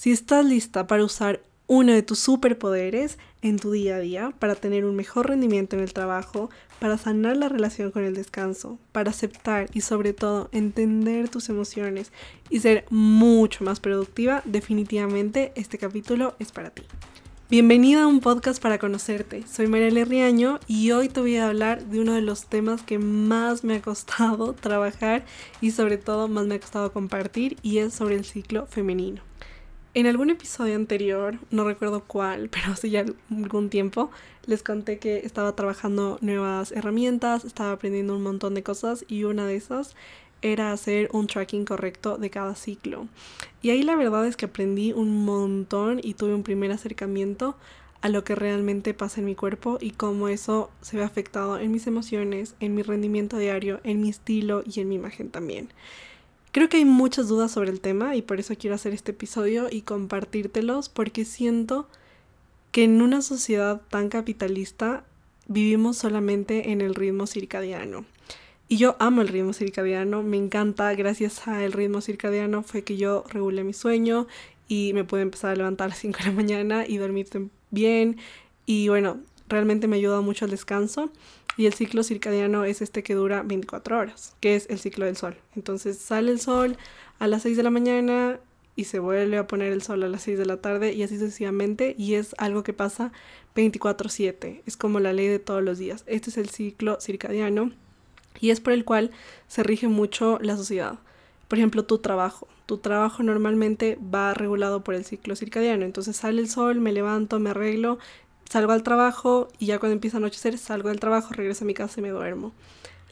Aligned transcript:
Si 0.00 0.12
estás 0.12 0.46
lista 0.46 0.86
para 0.86 1.04
usar 1.04 1.42
uno 1.66 1.92
de 1.92 2.00
tus 2.00 2.20
superpoderes 2.20 3.18
en 3.42 3.58
tu 3.58 3.72
día 3.72 3.96
a 3.96 3.98
día 3.98 4.32
para 4.38 4.54
tener 4.54 4.86
un 4.86 4.96
mejor 4.96 5.28
rendimiento 5.28 5.76
en 5.76 5.82
el 5.82 5.92
trabajo, 5.92 6.48
para 6.78 6.96
sanar 6.96 7.36
la 7.36 7.50
relación 7.50 7.90
con 7.90 8.04
el 8.04 8.14
descanso, 8.14 8.78
para 8.92 9.10
aceptar 9.10 9.68
y 9.74 9.82
sobre 9.82 10.14
todo 10.14 10.48
entender 10.52 11.28
tus 11.28 11.50
emociones 11.50 12.12
y 12.48 12.60
ser 12.60 12.86
mucho 12.88 13.62
más 13.62 13.78
productiva, 13.78 14.40
definitivamente 14.46 15.52
este 15.54 15.76
capítulo 15.76 16.34
es 16.38 16.50
para 16.50 16.70
ti. 16.70 16.84
Bienvenida 17.50 18.04
a 18.04 18.06
un 18.06 18.20
podcast 18.20 18.62
para 18.62 18.78
conocerte. 18.78 19.46
Soy 19.46 19.66
Mariela 19.66 20.06
Riaño 20.06 20.60
y 20.66 20.92
hoy 20.92 21.10
te 21.10 21.20
voy 21.20 21.36
a 21.36 21.48
hablar 21.48 21.84
de 21.84 22.00
uno 22.00 22.14
de 22.14 22.22
los 22.22 22.46
temas 22.46 22.80
que 22.80 22.98
más 22.98 23.64
me 23.64 23.76
ha 23.76 23.82
costado 23.82 24.54
trabajar 24.62 25.26
y 25.60 25.72
sobre 25.72 25.98
todo 25.98 26.26
más 26.26 26.46
me 26.46 26.54
ha 26.54 26.60
costado 26.60 26.90
compartir 26.90 27.58
y 27.60 27.80
es 27.80 27.92
sobre 27.92 28.14
el 28.14 28.24
ciclo 28.24 28.64
femenino. 28.64 29.28
En 29.92 30.06
algún 30.06 30.30
episodio 30.30 30.76
anterior, 30.76 31.38
no 31.50 31.64
recuerdo 31.64 32.04
cuál, 32.06 32.48
pero 32.48 32.72
hace 32.72 32.90
ya 32.90 33.04
algún 33.28 33.70
tiempo, 33.70 34.12
les 34.46 34.62
conté 34.62 34.98
que 34.98 35.18
estaba 35.18 35.56
trabajando 35.56 36.16
nuevas 36.20 36.70
herramientas, 36.70 37.44
estaba 37.44 37.72
aprendiendo 37.72 38.14
un 38.14 38.22
montón 38.22 38.54
de 38.54 38.62
cosas 38.62 39.04
y 39.08 39.24
una 39.24 39.46
de 39.46 39.56
esas 39.56 39.96
era 40.42 40.72
hacer 40.72 41.10
un 41.12 41.26
tracking 41.26 41.64
correcto 41.64 42.18
de 42.18 42.30
cada 42.30 42.54
ciclo. 42.54 43.08
Y 43.62 43.70
ahí 43.70 43.82
la 43.82 43.96
verdad 43.96 44.26
es 44.26 44.36
que 44.36 44.46
aprendí 44.46 44.92
un 44.92 45.24
montón 45.24 46.00
y 46.02 46.14
tuve 46.14 46.34
un 46.34 46.44
primer 46.44 46.70
acercamiento 46.70 47.56
a 48.00 48.08
lo 48.08 48.22
que 48.22 48.36
realmente 48.36 48.94
pasa 48.94 49.20
en 49.20 49.26
mi 49.26 49.34
cuerpo 49.34 49.76
y 49.80 49.90
cómo 49.90 50.28
eso 50.28 50.70
se 50.82 50.98
ve 50.98 51.02
afectado 51.02 51.58
en 51.58 51.72
mis 51.72 51.88
emociones, 51.88 52.54
en 52.60 52.76
mi 52.76 52.82
rendimiento 52.82 53.38
diario, 53.38 53.80
en 53.82 54.00
mi 54.00 54.08
estilo 54.08 54.62
y 54.64 54.80
en 54.80 54.88
mi 54.88 54.94
imagen 54.94 55.30
también. 55.30 55.68
Creo 56.52 56.68
que 56.68 56.78
hay 56.78 56.84
muchas 56.84 57.28
dudas 57.28 57.52
sobre 57.52 57.70
el 57.70 57.80
tema 57.80 58.16
y 58.16 58.22
por 58.22 58.40
eso 58.40 58.54
quiero 58.58 58.74
hacer 58.74 58.92
este 58.92 59.12
episodio 59.12 59.68
y 59.70 59.82
compartírtelos 59.82 60.88
porque 60.88 61.24
siento 61.24 61.88
que 62.72 62.84
en 62.84 63.02
una 63.02 63.22
sociedad 63.22 63.80
tan 63.88 64.08
capitalista 64.08 65.04
vivimos 65.46 65.96
solamente 65.96 66.72
en 66.72 66.80
el 66.80 66.94
ritmo 66.94 67.26
circadiano. 67.26 68.04
Y 68.68 68.76
yo 68.76 68.96
amo 68.98 69.22
el 69.22 69.28
ritmo 69.28 69.52
circadiano, 69.52 70.22
me 70.22 70.36
encanta, 70.36 70.92
gracias 70.94 71.46
al 71.46 71.72
ritmo 71.72 72.00
circadiano 72.00 72.62
fue 72.62 72.82
que 72.82 72.96
yo 72.96 73.24
regulé 73.28 73.64
mi 73.64 73.72
sueño 73.72 74.26
y 74.68 74.92
me 74.94 75.04
pude 75.04 75.22
empezar 75.22 75.50
a 75.50 75.56
levantar 75.56 75.86
a 75.86 75.88
las 75.88 75.98
5 75.98 76.18
de 76.18 76.24
la 76.26 76.32
mañana 76.32 76.84
y 76.86 76.98
dormir 76.98 77.28
bien. 77.70 78.18
Y 78.66 78.88
bueno, 78.88 79.18
realmente 79.48 79.88
me 79.88 79.96
ayuda 79.96 80.20
mucho 80.20 80.44
al 80.44 80.52
descanso. 80.52 81.10
Y 81.56 81.66
el 81.66 81.74
ciclo 81.74 82.02
circadiano 82.02 82.64
es 82.64 82.80
este 82.80 83.02
que 83.02 83.14
dura 83.14 83.42
24 83.42 83.98
horas, 83.98 84.36
que 84.40 84.56
es 84.56 84.68
el 84.70 84.78
ciclo 84.78 85.04
del 85.04 85.16
sol. 85.16 85.36
Entonces 85.56 85.98
sale 85.98 86.32
el 86.32 86.40
sol 86.40 86.76
a 87.18 87.26
las 87.26 87.42
6 87.42 87.56
de 87.56 87.62
la 87.62 87.70
mañana 87.70 88.40
y 88.76 88.84
se 88.84 88.98
vuelve 88.98 89.36
a 89.36 89.46
poner 89.46 89.72
el 89.72 89.82
sol 89.82 90.02
a 90.04 90.08
las 90.08 90.22
6 90.22 90.38
de 90.38 90.46
la 90.46 90.58
tarde 90.58 90.92
y 90.92 91.02
así 91.02 91.18
sucesivamente. 91.18 91.94
Y 91.98 92.14
es 92.14 92.34
algo 92.38 92.62
que 92.62 92.72
pasa 92.72 93.12
24/7. 93.54 94.62
Es 94.64 94.76
como 94.76 95.00
la 95.00 95.12
ley 95.12 95.26
de 95.26 95.38
todos 95.38 95.62
los 95.62 95.78
días. 95.78 96.04
Este 96.06 96.30
es 96.30 96.38
el 96.38 96.48
ciclo 96.48 96.98
circadiano 97.00 97.72
y 98.40 98.50
es 98.50 98.60
por 98.60 98.72
el 98.72 98.84
cual 98.84 99.10
se 99.48 99.62
rige 99.62 99.88
mucho 99.88 100.38
la 100.40 100.56
sociedad. 100.56 100.98
Por 101.48 101.58
ejemplo, 101.58 101.84
tu 101.84 101.98
trabajo. 101.98 102.48
Tu 102.66 102.78
trabajo 102.78 103.24
normalmente 103.24 103.98
va 104.14 104.32
regulado 104.32 104.84
por 104.84 104.94
el 104.94 105.04
ciclo 105.04 105.34
circadiano. 105.34 105.84
Entonces 105.84 106.16
sale 106.16 106.40
el 106.40 106.48
sol, 106.48 106.80
me 106.80 106.92
levanto, 106.92 107.40
me 107.40 107.50
arreglo, 107.50 107.98
salgo 108.50 108.72
al 108.72 108.82
trabajo 108.82 109.48
y 109.60 109.66
ya 109.66 109.78
cuando 109.78 109.92
empieza 109.92 110.16
a 110.16 110.18
anochecer 110.18 110.58
salgo 110.58 110.88
del 110.88 110.98
trabajo, 110.98 111.32
regreso 111.32 111.64
a 111.64 111.66
mi 111.66 111.74
casa 111.74 112.00
y 112.00 112.02
me 112.02 112.08
duermo. 112.08 112.52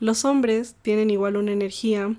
Los 0.00 0.24
hombres 0.24 0.74
tienen 0.82 1.10
igual 1.10 1.36
una 1.36 1.52
energía 1.52 2.12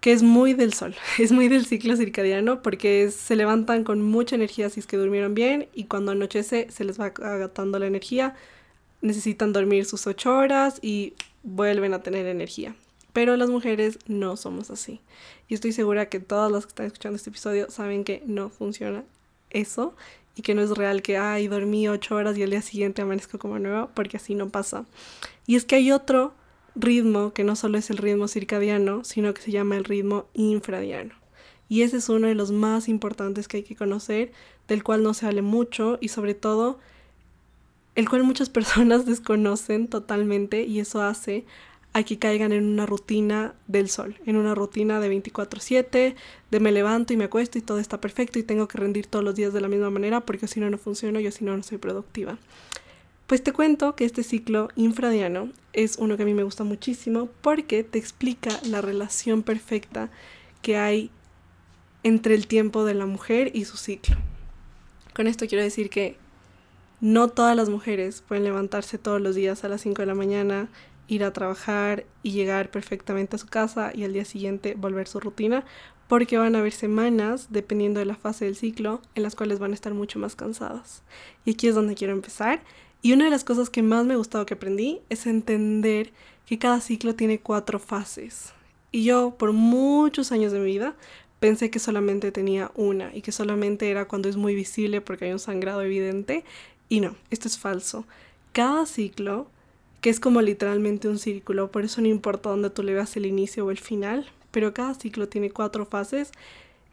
que 0.00 0.12
es 0.12 0.22
muy 0.22 0.52
del 0.52 0.74
sol, 0.74 0.94
es 1.18 1.32
muy 1.32 1.48
del 1.48 1.64
ciclo 1.64 1.96
circadiano 1.96 2.60
porque 2.60 3.10
se 3.10 3.36
levantan 3.36 3.84
con 3.84 4.02
mucha 4.02 4.36
energía 4.36 4.68
si 4.68 4.80
es 4.80 4.86
que 4.86 4.98
durmieron 4.98 5.34
bien 5.34 5.68
y 5.72 5.84
cuando 5.84 6.12
anochece 6.12 6.66
se 6.70 6.84
les 6.84 7.00
va 7.00 7.06
agotando 7.06 7.78
la 7.78 7.86
energía, 7.86 8.34
necesitan 9.00 9.54
dormir 9.54 9.86
sus 9.86 10.06
ocho 10.06 10.36
horas 10.36 10.78
y 10.82 11.14
vuelven 11.42 11.94
a 11.94 12.02
tener 12.02 12.26
energía. 12.26 12.76
Pero 13.14 13.36
las 13.38 13.48
mujeres 13.48 13.98
no 14.08 14.36
somos 14.36 14.70
así. 14.70 15.00
Y 15.48 15.54
estoy 15.54 15.72
segura 15.72 16.10
que 16.10 16.20
todas 16.20 16.52
las 16.52 16.66
que 16.66 16.70
están 16.70 16.86
escuchando 16.86 17.16
este 17.16 17.30
episodio 17.30 17.70
saben 17.70 18.04
que 18.04 18.22
no 18.26 18.50
funciona 18.50 19.04
eso 19.50 19.94
y 20.36 20.42
que 20.42 20.54
no 20.54 20.62
es 20.62 20.70
real 20.70 21.02
que, 21.02 21.16
ay, 21.16 21.48
dormí 21.48 21.88
ocho 21.88 22.16
horas 22.16 22.36
y 22.36 22.42
al 22.42 22.50
día 22.50 22.62
siguiente 22.62 23.02
amanezco 23.02 23.38
como 23.38 23.58
nueva, 23.58 23.88
porque 23.94 24.16
así 24.16 24.34
no 24.34 24.48
pasa. 24.48 24.84
Y 25.46 25.56
es 25.56 25.64
que 25.64 25.76
hay 25.76 25.92
otro 25.92 26.34
ritmo 26.74 27.32
que 27.32 27.44
no 27.44 27.56
solo 27.56 27.78
es 27.78 27.90
el 27.90 27.98
ritmo 27.98 28.28
circadiano, 28.28 29.04
sino 29.04 29.32
que 29.32 29.42
se 29.42 29.52
llama 29.52 29.76
el 29.76 29.84
ritmo 29.84 30.26
infradiano. 30.34 31.14
Y 31.68 31.82
ese 31.82 31.98
es 31.98 32.08
uno 32.08 32.26
de 32.26 32.34
los 32.34 32.50
más 32.50 32.88
importantes 32.88 33.48
que 33.48 33.58
hay 33.58 33.62
que 33.62 33.76
conocer, 33.76 34.32
del 34.68 34.82
cual 34.82 35.02
no 35.02 35.14
se 35.14 35.26
hable 35.26 35.42
mucho 35.42 35.98
y 36.00 36.08
sobre 36.08 36.34
todo 36.34 36.78
el 37.94 38.08
cual 38.08 38.24
muchas 38.24 38.48
personas 38.50 39.06
desconocen 39.06 39.88
totalmente 39.88 40.64
y 40.64 40.80
eso 40.80 41.02
hace 41.02 41.44
a 41.94 42.02
caigan 42.02 42.52
en 42.52 42.64
una 42.64 42.86
rutina 42.86 43.54
del 43.68 43.88
sol, 43.88 44.16
en 44.26 44.36
una 44.36 44.54
rutina 44.54 44.98
de 44.98 45.08
24/7, 45.08 46.16
de 46.50 46.60
me 46.60 46.72
levanto 46.72 47.12
y 47.12 47.16
me 47.16 47.24
acuesto 47.24 47.56
y 47.56 47.62
todo 47.62 47.78
está 47.78 48.00
perfecto 48.00 48.38
y 48.40 48.42
tengo 48.42 48.66
que 48.66 48.78
rendir 48.78 49.06
todos 49.06 49.24
los 49.24 49.36
días 49.36 49.52
de 49.52 49.60
la 49.60 49.68
misma 49.68 49.90
manera 49.90 50.20
porque 50.20 50.48
si 50.48 50.58
no 50.58 50.68
no 50.68 50.76
funciona, 50.76 51.20
yo 51.20 51.30
si 51.30 51.44
no 51.44 51.56
no 51.56 51.62
soy 51.62 51.78
productiva. 51.78 52.36
Pues 53.28 53.44
te 53.44 53.52
cuento 53.52 53.94
que 53.94 54.04
este 54.04 54.24
ciclo 54.24 54.68
infradiano 54.74 55.50
es 55.72 55.96
uno 55.96 56.16
que 56.16 56.24
a 56.24 56.26
mí 56.26 56.34
me 56.34 56.42
gusta 56.42 56.64
muchísimo 56.64 57.28
porque 57.40 57.84
te 57.84 58.00
explica 58.00 58.50
la 58.64 58.80
relación 58.80 59.44
perfecta 59.44 60.10
que 60.62 60.76
hay 60.76 61.10
entre 62.02 62.34
el 62.34 62.48
tiempo 62.48 62.84
de 62.84 62.94
la 62.94 63.06
mujer 63.06 63.52
y 63.54 63.66
su 63.66 63.76
ciclo. 63.76 64.16
Con 65.14 65.28
esto 65.28 65.46
quiero 65.46 65.62
decir 65.62 65.90
que 65.90 66.16
no 67.00 67.28
todas 67.28 67.54
las 67.54 67.68
mujeres 67.68 68.24
pueden 68.26 68.44
levantarse 68.44 68.98
todos 68.98 69.20
los 69.20 69.36
días 69.36 69.62
a 69.62 69.68
las 69.68 69.82
5 69.82 70.02
de 70.02 70.06
la 70.06 70.14
mañana 70.14 70.68
ir 71.08 71.24
a 71.24 71.32
trabajar 71.32 72.06
y 72.22 72.32
llegar 72.32 72.70
perfectamente 72.70 73.36
a 73.36 73.38
su 73.38 73.46
casa 73.46 73.92
y 73.94 74.04
al 74.04 74.12
día 74.12 74.24
siguiente 74.24 74.74
volver 74.74 75.06
su 75.08 75.20
rutina, 75.20 75.64
porque 76.08 76.38
van 76.38 76.54
a 76.54 76.60
haber 76.60 76.72
semanas, 76.72 77.48
dependiendo 77.50 78.00
de 78.00 78.06
la 78.06 78.16
fase 78.16 78.44
del 78.44 78.56
ciclo, 78.56 79.00
en 79.14 79.22
las 79.22 79.34
cuales 79.34 79.58
van 79.58 79.72
a 79.72 79.74
estar 79.74 79.94
mucho 79.94 80.18
más 80.18 80.36
cansadas. 80.36 81.02
Y 81.44 81.52
aquí 81.52 81.68
es 81.68 81.74
donde 81.74 81.94
quiero 81.94 82.12
empezar. 82.12 82.62
Y 83.02 83.12
una 83.12 83.24
de 83.24 83.30
las 83.30 83.44
cosas 83.44 83.70
que 83.70 83.82
más 83.82 84.04
me 84.04 84.14
ha 84.14 84.18
gustado 84.18 84.46
que 84.46 84.54
aprendí 84.54 85.00
es 85.08 85.26
entender 85.26 86.12
que 86.46 86.58
cada 86.58 86.80
ciclo 86.80 87.14
tiene 87.14 87.38
cuatro 87.38 87.78
fases. 87.78 88.52
Y 88.90 89.04
yo 89.04 89.34
por 89.38 89.52
muchos 89.52 90.30
años 90.30 90.52
de 90.52 90.60
mi 90.60 90.66
vida 90.66 90.94
pensé 91.40 91.70
que 91.70 91.78
solamente 91.78 92.32
tenía 92.32 92.70
una 92.74 93.14
y 93.14 93.20
que 93.20 93.32
solamente 93.32 93.90
era 93.90 94.06
cuando 94.06 94.28
es 94.28 94.36
muy 94.36 94.54
visible 94.54 95.00
porque 95.00 95.26
hay 95.26 95.32
un 95.32 95.38
sangrado 95.38 95.82
evidente. 95.82 96.44
Y 96.88 97.00
no, 97.00 97.16
esto 97.30 97.48
es 97.48 97.58
falso. 97.58 98.06
Cada 98.52 98.86
ciclo 98.86 99.48
que 100.04 100.10
es 100.10 100.20
como 100.20 100.42
literalmente 100.42 101.08
un 101.08 101.18
círculo, 101.18 101.72
por 101.72 101.82
eso 101.82 102.02
no 102.02 102.08
importa 102.08 102.50
dónde 102.50 102.68
tú 102.68 102.82
le 102.82 102.92
veas 102.92 103.16
el 103.16 103.24
inicio 103.24 103.64
o 103.64 103.70
el 103.70 103.78
final, 103.78 104.26
pero 104.50 104.74
cada 104.74 104.92
ciclo 104.92 105.30
tiene 105.30 105.48
cuatro 105.48 105.86
fases 105.86 106.30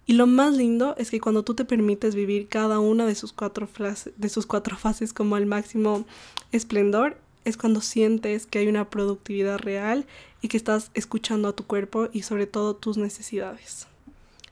y 0.06 0.14
lo 0.14 0.28
más 0.28 0.56
lindo 0.56 0.96
es 0.98 1.12
que 1.12 1.20
cuando 1.20 1.44
tú 1.44 1.54
te 1.54 1.66
permites 1.66 2.16
vivir 2.16 2.48
cada 2.48 2.80
una 2.80 3.06
de 3.06 3.16
sus 3.16 3.34
cuatro, 3.34 3.68
de 4.16 4.30
sus 4.30 4.46
cuatro 4.46 4.78
fases 4.78 5.12
como 5.12 5.36
al 5.36 5.46
máximo 5.46 6.06
esplendor, 6.54 7.18
es 7.44 7.58
cuando 7.58 7.82
sientes 7.82 8.46
que 8.46 8.60
hay 8.60 8.70
una 8.70 8.90
productividad 8.90 9.60
real 9.60 10.06
y 10.42 10.48
que 10.48 10.56
estás 10.56 10.90
escuchando 10.94 11.50
a 11.50 11.54
tu 11.54 11.66
cuerpo 11.66 12.08
y 12.14 12.22
sobre 12.22 12.48
todo 12.48 12.78
tus 12.78 12.96
necesidades. 12.96 13.88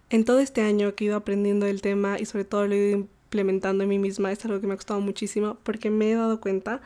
En 0.09 0.25
todo 0.25 0.39
este 0.39 0.63
año 0.63 0.95
que 0.95 1.05
he 1.05 1.07
ido 1.07 1.15
aprendiendo 1.15 1.65
el 1.65 1.81
tema 1.81 2.19
y 2.19 2.25
sobre 2.25 2.43
todo 2.43 2.67
lo 2.67 2.73
he 2.73 2.89
ido 2.89 2.97
implementando 2.97 3.85
en 3.85 3.89
mí 3.89 3.99
misma, 3.99 4.33
es 4.33 4.43
algo 4.43 4.59
que 4.59 4.67
me 4.67 4.73
ha 4.73 4.75
costado 4.75 4.99
muchísimo 4.99 5.55
porque 5.63 5.89
me 5.89 6.11
he 6.11 6.15
dado 6.15 6.41
cuenta 6.41 6.81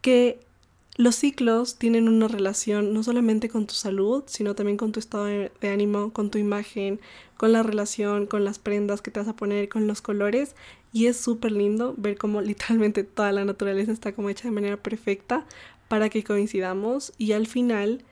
que 0.00 0.44
los 0.96 1.14
ciclos 1.16 1.76
tienen 1.76 2.08
una 2.08 2.26
relación 2.26 2.94
no 2.94 3.02
solamente 3.02 3.50
con 3.50 3.66
tu 3.66 3.74
salud, 3.74 4.24
sino 4.26 4.54
también 4.54 4.78
con 4.78 4.92
tu 4.92 5.00
estado 5.00 5.26
de, 5.26 5.50
ánimo, 5.62 6.10
con 6.12 6.30
tu 6.30 6.38
imagen, 6.38 7.00
con 7.36 7.52
la 7.52 7.62
relación, 7.62 8.26
con 8.26 8.44
las 8.44 8.58
prendas 8.58 9.02
que 9.02 9.10
te 9.10 9.20
vas 9.20 9.28
a 9.28 9.36
poner, 9.36 9.68
con 9.68 9.86
los 9.86 10.00
colores. 10.00 10.56
Y 10.92 11.06
es 11.06 11.18
súper 11.18 11.52
lindo 11.52 11.94
ver 11.98 12.16
cómo 12.16 12.40
literalmente 12.40 13.04
toda 13.04 13.30
la 13.32 13.44
naturaleza 13.44 13.92
está 13.92 14.12
como 14.12 14.30
hecha 14.30 14.48
de 14.48 14.54
manera 14.54 14.78
perfecta 14.78 15.44
para 15.88 16.08
que 16.08 16.24
coincidamos. 16.24 17.12
Y 17.18 17.32
al 17.32 17.46
final 17.46 18.02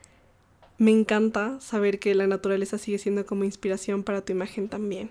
me 0.77 0.91
encanta 0.91 1.59
saber 1.61 1.97
que 1.97 2.13
la 2.13 2.27
naturaleza 2.27 2.77
sigue 2.77 2.99
siendo 2.99 3.25
como 3.25 3.45
inspiración 3.45 4.03
para 4.03 4.23
tu 4.23 4.31
imagen 4.31 4.69
también 4.69 5.09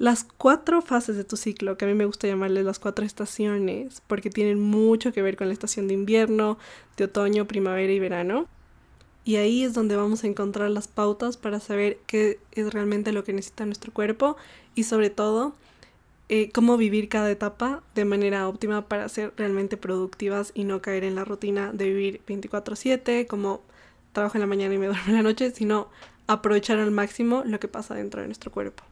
las 0.00 0.24
cuatro 0.24 0.80
fases 0.80 1.18
de 1.18 1.24
tu 1.24 1.36
ciclo, 1.36 1.76
que 1.76 1.84
a 1.84 1.88
mí 1.88 1.92
me 1.92 2.06
gusta 2.06 2.26
llamarles 2.26 2.64
las 2.64 2.78
cuatro 2.78 3.04
estaciones, 3.04 4.00
porque 4.06 4.30
tienen 4.30 4.58
mucho 4.58 5.12
que 5.12 5.20
ver 5.20 5.36
con 5.36 5.48
la 5.48 5.52
estación 5.52 5.88
de 5.88 5.92
invierno, 5.92 6.56
de 6.96 7.04
otoño, 7.04 7.46
primavera 7.46 7.92
y 7.92 7.98
verano. 8.00 8.48
Y 9.26 9.36
ahí 9.36 9.62
es 9.62 9.74
donde 9.74 9.96
vamos 9.96 10.24
a 10.24 10.26
encontrar 10.26 10.70
las 10.70 10.88
pautas 10.88 11.36
para 11.36 11.60
saber 11.60 11.98
qué 12.06 12.40
es 12.52 12.72
realmente 12.72 13.12
lo 13.12 13.24
que 13.24 13.34
necesita 13.34 13.66
nuestro 13.66 13.92
cuerpo 13.92 14.38
y 14.74 14.84
sobre 14.84 15.10
todo 15.10 15.54
eh, 16.30 16.50
cómo 16.50 16.78
vivir 16.78 17.10
cada 17.10 17.30
etapa 17.30 17.82
de 17.94 18.06
manera 18.06 18.48
óptima 18.48 18.88
para 18.88 19.06
ser 19.10 19.34
realmente 19.36 19.76
productivas 19.76 20.50
y 20.54 20.64
no 20.64 20.80
caer 20.80 21.04
en 21.04 21.14
la 21.14 21.26
rutina 21.26 21.74
de 21.74 21.84
vivir 21.84 22.22
24/7, 22.26 23.26
como 23.26 23.60
trabajo 24.14 24.38
en 24.38 24.40
la 24.40 24.46
mañana 24.46 24.72
y 24.72 24.78
me 24.78 24.86
duermo 24.88 25.08
en 25.08 25.14
la 25.16 25.22
noche, 25.22 25.50
sino 25.50 25.90
aprovechar 26.26 26.78
al 26.78 26.90
máximo 26.90 27.42
lo 27.44 27.60
que 27.60 27.68
pasa 27.68 27.94
dentro 27.94 28.22
de 28.22 28.28
nuestro 28.28 28.50
cuerpo. 28.50 28.82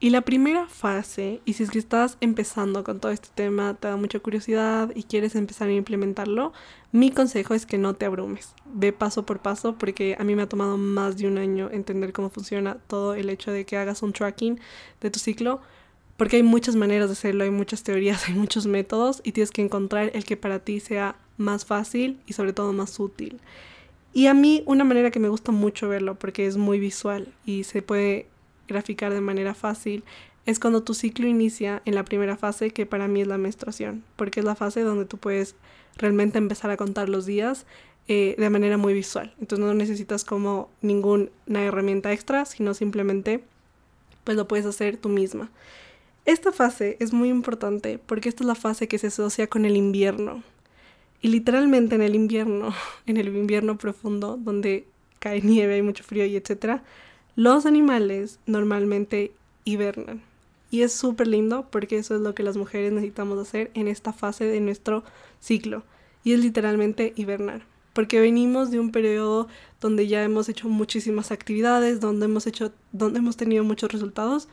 Y 0.00 0.10
la 0.10 0.20
primera 0.20 0.68
fase, 0.68 1.40
y 1.44 1.54
si 1.54 1.64
es 1.64 1.70
que 1.72 1.78
estás 1.80 2.18
empezando 2.20 2.84
con 2.84 3.00
todo 3.00 3.10
este 3.10 3.30
tema, 3.34 3.74
te 3.74 3.88
da 3.88 3.96
mucha 3.96 4.20
curiosidad 4.20 4.92
y 4.94 5.02
quieres 5.02 5.34
empezar 5.34 5.68
a 5.68 5.72
implementarlo, 5.72 6.52
mi 6.92 7.10
consejo 7.10 7.52
es 7.52 7.66
que 7.66 7.78
no 7.78 7.94
te 7.94 8.06
abrumes. 8.06 8.54
Ve 8.64 8.92
paso 8.92 9.26
por 9.26 9.40
paso 9.40 9.74
porque 9.76 10.16
a 10.16 10.22
mí 10.22 10.36
me 10.36 10.42
ha 10.42 10.48
tomado 10.48 10.76
más 10.76 11.16
de 11.16 11.26
un 11.26 11.36
año 11.36 11.68
entender 11.72 12.12
cómo 12.12 12.30
funciona 12.30 12.76
todo 12.86 13.14
el 13.14 13.28
hecho 13.28 13.50
de 13.50 13.66
que 13.66 13.76
hagas 13.76 14.02
un 14.02 14.12
tracking 14.12 14.60
de 15.00 15.10
tu 15.10 15.18
ciclo, 15.18 15.60
porque 16.16 16.36
hay 16.36 16.44
muchas 16.44 16.76
maneras 16.76 17.08
de 17.08 17.14
hacerlo, 17.14 17.42
hay 17.42 17.50
muchas 17.50 17.82
teorías, 17.82 18.24
hay 18.28 18.34
muchos 18.34 18.68
métodos 18.68 19.20
y 19.24 19.32
tienes 19.32 19.50
que 19.50 19.62
encontrar 19.62 20.12
el 20.14 20.24
que 20.24 20.36
para 20.36 20.60
ti 20.60 20.78
sea 20.78 21.16
más 21.38 21.64
fácil 21.64 22.20
y 22.24 22.34
sobre 22.34 22.52
todo 22.52 22.72
más 22.72 23.00
útil. 23.00 23.40
Y 24.12 24.28
a 24.28 24.34
mí 24.34 24.62
una 24.64 24.84
manera 24.84 25.10
que 25.10 25.18
me 25.18 25.28
gusta 25.28 25.50
mucho 25.50 25.88
verlo 25.88 26.14
porque 26.14 26.46
es 26.46 26.56
muy 26.56 26.78
visual 26.78 27.34
y 27.44 27.64
se 27.64 27.82
puede 27.82 28.28
graficar 28.68 29.12
de 29.12 29.20
manera 29.20 29.54
fácil 29.54 30.04
es 30.46 30.58
cuando 30.60 30.82
tu 30.82 30.94
ciclo 30.94 31.26
inicia 31.26 31.82
en 31.84 31.94
la 31.94 32.04
primera 32.04 32.36
fase, 32.36 32.70
que 32.70 32.86
para 32.86 33.08
mí 33.08 33.20
es 33.20 33.26
la 33.26 33.36
menstruación, 33.36 34.04
porque 34.16 34.40
es 34.40 34.46
la 34.46 34.54
fase 34.54 34.80
donde 34.82 35.04
tú 35.04 35.18
puedes 35.18 35.56
realmente 35.96 36.38
empezar 36.38 36.70
a 36.70 36.76
contar 36.76 37.08
los 37.08 37.26
días 37.26 37.66
eh, 38.06 38.34
de 38.38 38.48
manera 38.48 38.78
muy 38.78 38.94
visual. 38.94 39.34
Entonces 39.40 39.66
no 39.66 39.74
necesitas 39.74 40.24
como 40.24 40.70
ninguna 40.80 41.28
herramienta 41.50 42.12
extra, 42.12 42.46
sino 42.46 42.72
simplemente 42.72 43.44
pues 44.24 44.36
lo 44.36 44.48
puedes 44.48 44.64
hacer 44.64 44.96
tú 44.96 45.10
misma. 45.10 45.50
Esta 46.24 46.52
fase 46.52 46.96
es 47.00 47.12
muy 47.12 47.28
importante 47.28 47.98
porque 47.98 48.28
esta 48.28 48.42
es 48.42 48.46
la 48.46 48.54
fase 48.54 48.88
que 48.88 48.98
se 48.98 49.08
asocia 49.08 49.46
con 49.48 49.66
el 49.66 49.76
invierno. 49.76 50.42
Y 51.20 51.28
literalmente 51.28 51.94
en 51.96 52.02
el 52.02 52.14
invierno, 52.14 52.74
en 53.06 53.18
el 53.18 53.28
invierno 53.28 53.76
profundo, 53.76 54.38
donde 54.38 54.86
cae 55.18 55.42
nieve, 55.42 55.74
hay 55.74 55.82
mucho 55.82 56.04
frío 56.04 56.24
y 56.24 56.36
etcétera, 56.36 56.82
los 57.38 57.66
animales 57.66 58.40
normalmente 58.46 59.30
hibernan. 59.62 60.22
Y 60.72 60.82
es 60.82 60.92
súper 60.92 61.28
lindo 61.28 61.68
porque 61.70 61.96
eso 61.96 62.16
es 62.16 62.20
lo 62.20 62.34
que 62.34 62.42
las 62.42 62.56
mujeres 62.56 62.92
necesitamos 62.92 63.38
hacer 63.38 63.70
en 63.74 63.86
esta 63.86 64.12
fase 64.12 64.44
de 64.44 64.58
nuestro 64.58 65.04
ciclo. 65.38 65.84
Y 66.24 66.32
es 66.32 66.40
literalmente 66.40 67.12
hibernar. 67.14 67.64
Porque 67.92 68.20
venimos 68.20 68.72
de 68.72 68.80
un 68.80 68.90
periodo 68.90 69.46
donde 69.80 70.08
ya 70.08 70.24
hemos 70.24 70.48
hecho 70.48 70.68
muchísimas 70.68 71.30
actividades, 71.30 72.00
donde 72.00 72.24
hemos, 72.24 72.48
hecho, 72.48 72.72
donde 72.90 73.20
hemos 73.20 73.36
tenido 73.36 73.62
muchos 73.62 73.92
resultados 73.92 74.48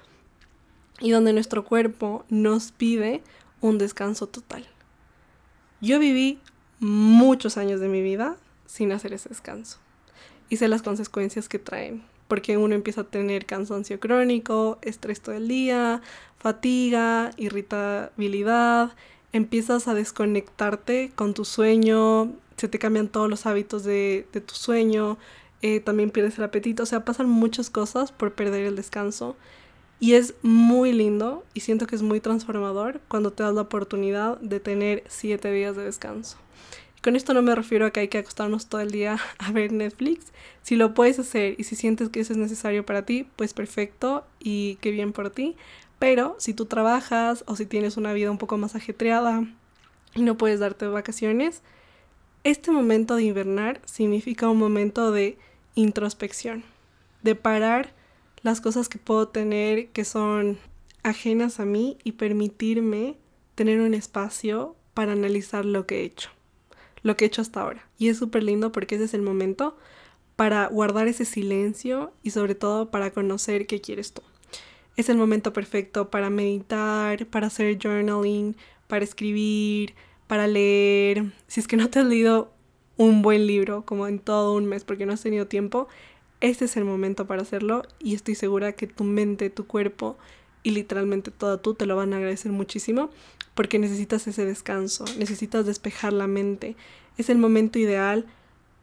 y 1.00 1.10
donde 1.10 1.34
nuestro 1.34 1.66
cuerpo 1.66 2.24
nos 2.30 2.72
pide 2.72 3.24
un 3.62 3.80
descanso 3.80 4.28
total. 4.28 4.64
Yo 5.82 5.98
viví 5.98 6.40
muchos 6.80 7.58
años 7.58 7.80
de 7.80 7.88
mi 7.88 8.04
vida 8.04 8.38
sin 8.68 8.92
hacer 8.92 9.12
ese 9.14 9.30
descanso 9.30 9.80
y 10.50 10.58
sé 10.58 10.68
las 10.68 10.84
consecuencias 10.84 11.50
que 11.50 11.58
traen 11.58 12.04
porque 12.36 12.58
uno 12.58 12.76
empieza 12.76 13.00
a 13.00 13.04
tener 13.06 13.46
cansancio 13.46 13.98
crónico, 13.98 14.78
estrés 14.82 15.22
todo 15.22 15.36
el 15.36 15.48
día, 15.48 16.02
fatiga, 16.38 17.32
irritabilidad, 17.38 18.94
empiezas 19.32 19.88
a 19.88 19.94
desconectarte 19.94 21.14
con 21.16 21.34
tu 21.34 21.46
sueño, 21.46 22.34
se 22.58 22.68
te 22.68 22.78
cambian 22.78 23.08
todos 23.08 23.30
los 23.30 23.46
hábitos 23.46 23.86
de, 23.86 24.28
tu 24.46 24.54
sueño, 24.54 25.18
eh, 25.62 25.80
también 25.80 26.12
pierdes 26.12 26.38
el 26.38 26.44
apetito, 26.44 26.84
o 26.84 26.86
sea, 26.86 27.06
pasan 27.06 27.30
muchas 27.30 27.70
cosas 27.70 28.12
por 28.12 28.34
perder 28.34 28.66
el 28.66 28.76
descanso. 28.76 29.38
Y 30.02 30.16
es 30.16 30.34
muy 30.42 30.92
lindo 30.92 31.46
y 31.54 31.62
siento 31.62 31.88
que 31.88 31.96
es 31.96 32.02
muy 32.02 32.20
transformador 32.20 33.00
cuando 33.08 33.32
te 33.32 33.44
das 33.44 33.56
la 33.56 33.62
oportunidad 33.62 34.38
de 34.42 34.60
tener 34.60 35.06
siete 35.08 35.54
días 35.54 35.78
de 35.78 35.86
descanso. 35.86 36.36
Con 37.06 37.16
esto 37.16 37.36
no 37.36 37.44
me 37.44 37.54
refiero 37.54 37.86
a 37.86 37.92
que 37.92 38.00
hay 38.00 38.08
que 38.08 38.18
acostarnos 38.18 38.66
todo 38.66 38.82
el 38.82 38.90
día 38.90 39.20
a 39.38 39.52
ver 39.52 39.72
Netflix. 39.72 40.34
Si 40.64 40.76
lo 40.76 40.96
puedes 40.96 41.20
hacer 41.20 41.54
y 41.60 41.64
si 41.66 41.76
sientes 41.76 42.10
que 42.10 42.20
eso 42.20 42.34
es 42.34 42.40
necesario 42.40 42.84
para 42.84 43.06
ti, 43.06 43.28
pues 43.36 43.54
perfecto 43.54 44.26
y 44.40 44.80
qué 44.82 44.90
bien 44.90 45.14
por 45.14 45.30
ti. 45.30 45.56
Pero 46.00 46.36
si 46.40 46.56
tú 46.56 46.66
trabajas 46.66 47.44
o 47.46 47.56
si 47.56 47.68
tienes 47.68 47.98
una 47.98 48.12
vida 48.12 48.32
un 48.32 48.40
poco 48.40 48.58
más 48.58 48.74
ajetreada 48.74 49.46
y 50.16 50.24
no 50.24 50.36
puedes 50.36 50.60
darte 50.60 50.88
vacaciones, 50.88 51.62
este 52.44 52.72
momento 52.72 53.18
de 53.18 53.26
invernar 53.26 53.82
significa 53.86 54.50
un 54.50 54.58
momento 54.58 55.12
de 55.12 55.38
introspección, 55.76 56.64
de 57.22 57.36
parar 57.36 57.94
las 58.42 58.62
cosas 58.62 58.90
que 58.90 58.98
puedo 58.98 59.28
tener 59.28 59.90
que 59.90 60.06
son 60.06 60.58
ajenas 61.04 61.60
a 61.60 61.66
mí 61.66 62.00
y 62.04 62.14
permitirme 62.14 63.16
tener 63.54 63.80
un 63.80 63.94
espacio 63.94 64.76
para 64.96 65.12
analizar 65.12 65.66
lo 65.66 65.86
que 65.86 66.02
he 66.02 66.06
hecho 66.06 66.32
lo 67.06 67.16
que 67.16 67.24
he 67.24 67.28
hecho 67.28 67.44
hasta 67.44 67.62
ahora. 67.62 67.88
Y 68.00 68.10
es 68.10 68.18
súper 68.18 68.42
lindo 68.42 68.72
porque 68.72 68.96
ese 68.96 69.04
es 69.04 69.14
el 69.14 69.22
momento 69.22 69.78
para 70.36 70.66
guardar 70.68 71.08
ese 71.08 71.24
silencio 71.24 72.12
y 72.24 72.32
sobre 72.32 72.56
todo 72.56 72.90
para 72.90 73.12
conocer 73.12 73.68
qué 73.68 73.80
quieres 73.80 74.12
tú. 74.12 74.24
Es 74.98 75.08
el 75.10 75.16
momento 75.16 75.54
perfecto 75.54 76.10
para 76.10 76.32
meditar, 76.32 77.28
para 77.28 77.48
hacer 77.48 77.78
journaling, 77.78 78.56
para 78.88 79.04
escribir, 79.04 79.94
para 80.26 80.48
leer. 80.48 81.32
Si 81.46 81.60
es 81.60 81.68
que 81.68 81.78
no 81.78 81.92
te 81.92 82.00
has 82.00 82.08
leído 82.08 82.52
un 82.98 83.22
buen 83.22 83.46
libro 83.46 83.86
como 83.86 84.08
en 84.08 84.18
todo 84.18 84.56
un 84.56 84.66
mes 84.66 84.84
porque 84.84 85.06
no 85.06 85.14
has 85.14 85.22
tenido 85.22 85.46
tiempo, 85.46 85.88
este 86.42 86.66
es 86.66 86.76
el 86.76 86.86
momento 86.86 87.28
para 87.28 87.44
hacerlo 87.44 87.84
y 88.00 88.16
estoy 88.16 88.34
segura 88.34 88.72
que 88.72 88.88
tu 88.88 89.04
mente, 89.04 89.52
tu 89.52 89.68
cuerpo 89.68 90.18
y 90.66 90.72
literalmente 90.72 91.30
todo 91.30 91.60
tú 91.60 91.76
te 91.76 91.86
lo 91.86 91.96
van 91.96 92.12
a 92.12 92.18
agradecer 92.18 92.52
muchísimo 92.52 93.12
porque 93.54 93.78
necesitas 93.78 94.26
ese 94.26 94.46
descanso, 94.46 95.06
necesitas 95.20 95.68
despejar 95.68 96.12
la 96.12 96.26
mente. 96.26 96.76
Es 97.20 97.30
el 97.30 97.38
momento 97.38 97.78
ideal 97.78 98.26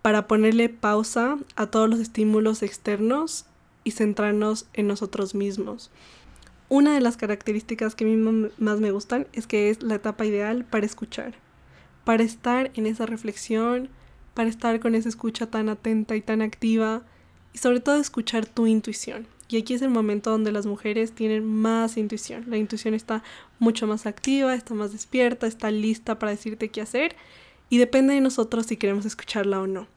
para 0.00 0.28
ponerle 0.28 0.68
pausa 0.68 1.38
a 1.56 1.66
todos 1.66 1.90
los 1.90 1.98
estímulos 1.98 2.62
externos 2.62 3.46
y 3.82 3.90
centrarnos 3.90 4.66
en 4.74 4.86
nosotros 4.86 5.34
mismos. 5.34 5.90
Una 6.68 6.94
de 6.94 7.00
las 7.00 7.16
características 7.16 7.96
que 7.96 8.04
a 8.04 8.06
mí 8.06 8.16
más 8.58 8.80
me 8.80 8.92
gustan 8.92 9.26
es 9.32 9.48
que 9.48 9.68
es 9.68 9.82
la 9.82 9.96
etapa 9.96 10.24
ideal 10.24 10.64
para 10.64 10.86
escuchar, 10.86 11.34
para 12.04 12.22
estar 12.22 12.70
en 12.74 12.86
esa 12.86 13.06
reflexión, 13.06 13.88
para 14.34 14.48
estar 14.48 14.78
con 14.78 14.94
esa 14.94 15.08
escucha 15.08 15.48
tan 15.48 15.68
atenta 15.68 16.14
y 16.14 16.22
tan 16.22 16.42
activa 16.42 17.02
y 17.52 17.58
sobre 17.58 17.80
todo 17.80 17.96
escuchar 17.96 18.46
tu 18.46 18.68
intuición. 18.68 19.26
Y 19.52 19.58
aquí 19.58 19.74
es 19.74 19.82
el 19.82 19.90
momento 19.90 20.30
donde 20.30 20.50
las 20.50 20.64
mujeres 20.64 21.12
tienen 21.12 21.44
más 21.44 21.98
intuición. 21.98 22.44
La 22.48 22.56
intuición 22.56 22.94
está 22.94 23.22
mucho 23.58 23.86
más 23.86 24.06
activa, 24.06 24.54
está 24.54 24.72
más 24.72 24.92
despierta, 24.92 25.46
está 25.46 25.70
lista 25.70 26.18
para 26.18 26.32
decirte 26.32 26.70
qué 26.70 26.80
hacer 26.80 27.16
y 27.68 27.76
depende 27.76 28.14
de 28.14 28.22
nosotros 28.22 28.64
si 28.64 28.78
queremos 28.78 29.04
escucharla 29.04 29.60
o 29.60 29.66
no. 29.66 29.88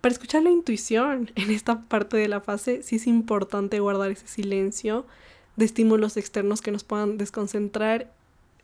Para 0.00 0.12
escuchar 0.12 0.44
la 0.44 0.50
intuición 0.50 1.32
en 1.34 1.50
esta 1.50 1.80
parte 1.80 2.16
de 2.16 2.28
la 2.28 2.40
fase 2.40 2.84
sí 2.84 2.96
es 2.96 3.08
importante 3.08 3.80
guardar 3.80 4.12
ese 4.12 4.28
silencio 4.28 5.04
de 5.56 5.64
estímulos 5.64 6.16
externos 6.16 6.62
que 6.62 6.70
nos 6.70 6.84
puedan 6.84 7.18
desconcentrar 7.18 8.08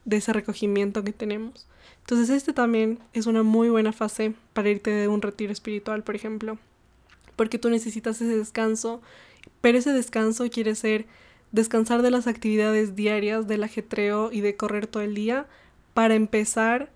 de 0.05 0.19
ese 0.19 0.33
recogimiento 0.33 1.03
que 1.03 1.13
tenemos. 1.13 1.67
Entonces 2.03 2.31
este 2.31 2.53
también 2.53 3.01
es 3.13 3.27
una 3.27 3.43
muy 3.43 3.71
buena 3.71 3.93
fase 3.93 4.35
para 4.53 4.71
irte 4.71 4.91
de 4.91 5.09
un 5.09 5.21
retiro 5.21 5.53
espiritual, 5.53 6.05
por 6.05 6.15
ejemplo, 6.15 6.59
porque 7.35 7.59
tú 7.59 7.71
necesitas 7.71 8.21
ese 8.21 8.37
descanso 8.37 9.03
pero 9.61 9.79
ese 9.79 9.93
descanso 9.93 10.49
quiere 10.51 10.75
ser 10.75 11.07
descansar 11.53 12.03
de 12.03 12.11
las 12.11 12.27
actividades 12.27 12.95
diarias, 12.95 13.49
del 13.49 13.65
ajetreo 13.65 14.31
y 14.33 14.41
de 14.41 14.57
correr 14.57 14.87
todo 14.87 15.03
el 15.03 15.15
día 15.15 15.47
para 15.95 16.15
empezar 16.15 16.91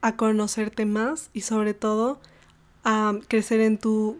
a 0.00 0.16
conocerte 0.16 0.86
más 0.86 1.30
y 1.32 1.40
sobre 1.42 1.74
todo 1.74 2.20
a 2.84 3.14
crecer 3.28 3.60
en 3.60 3.78
tu 3.78 4.18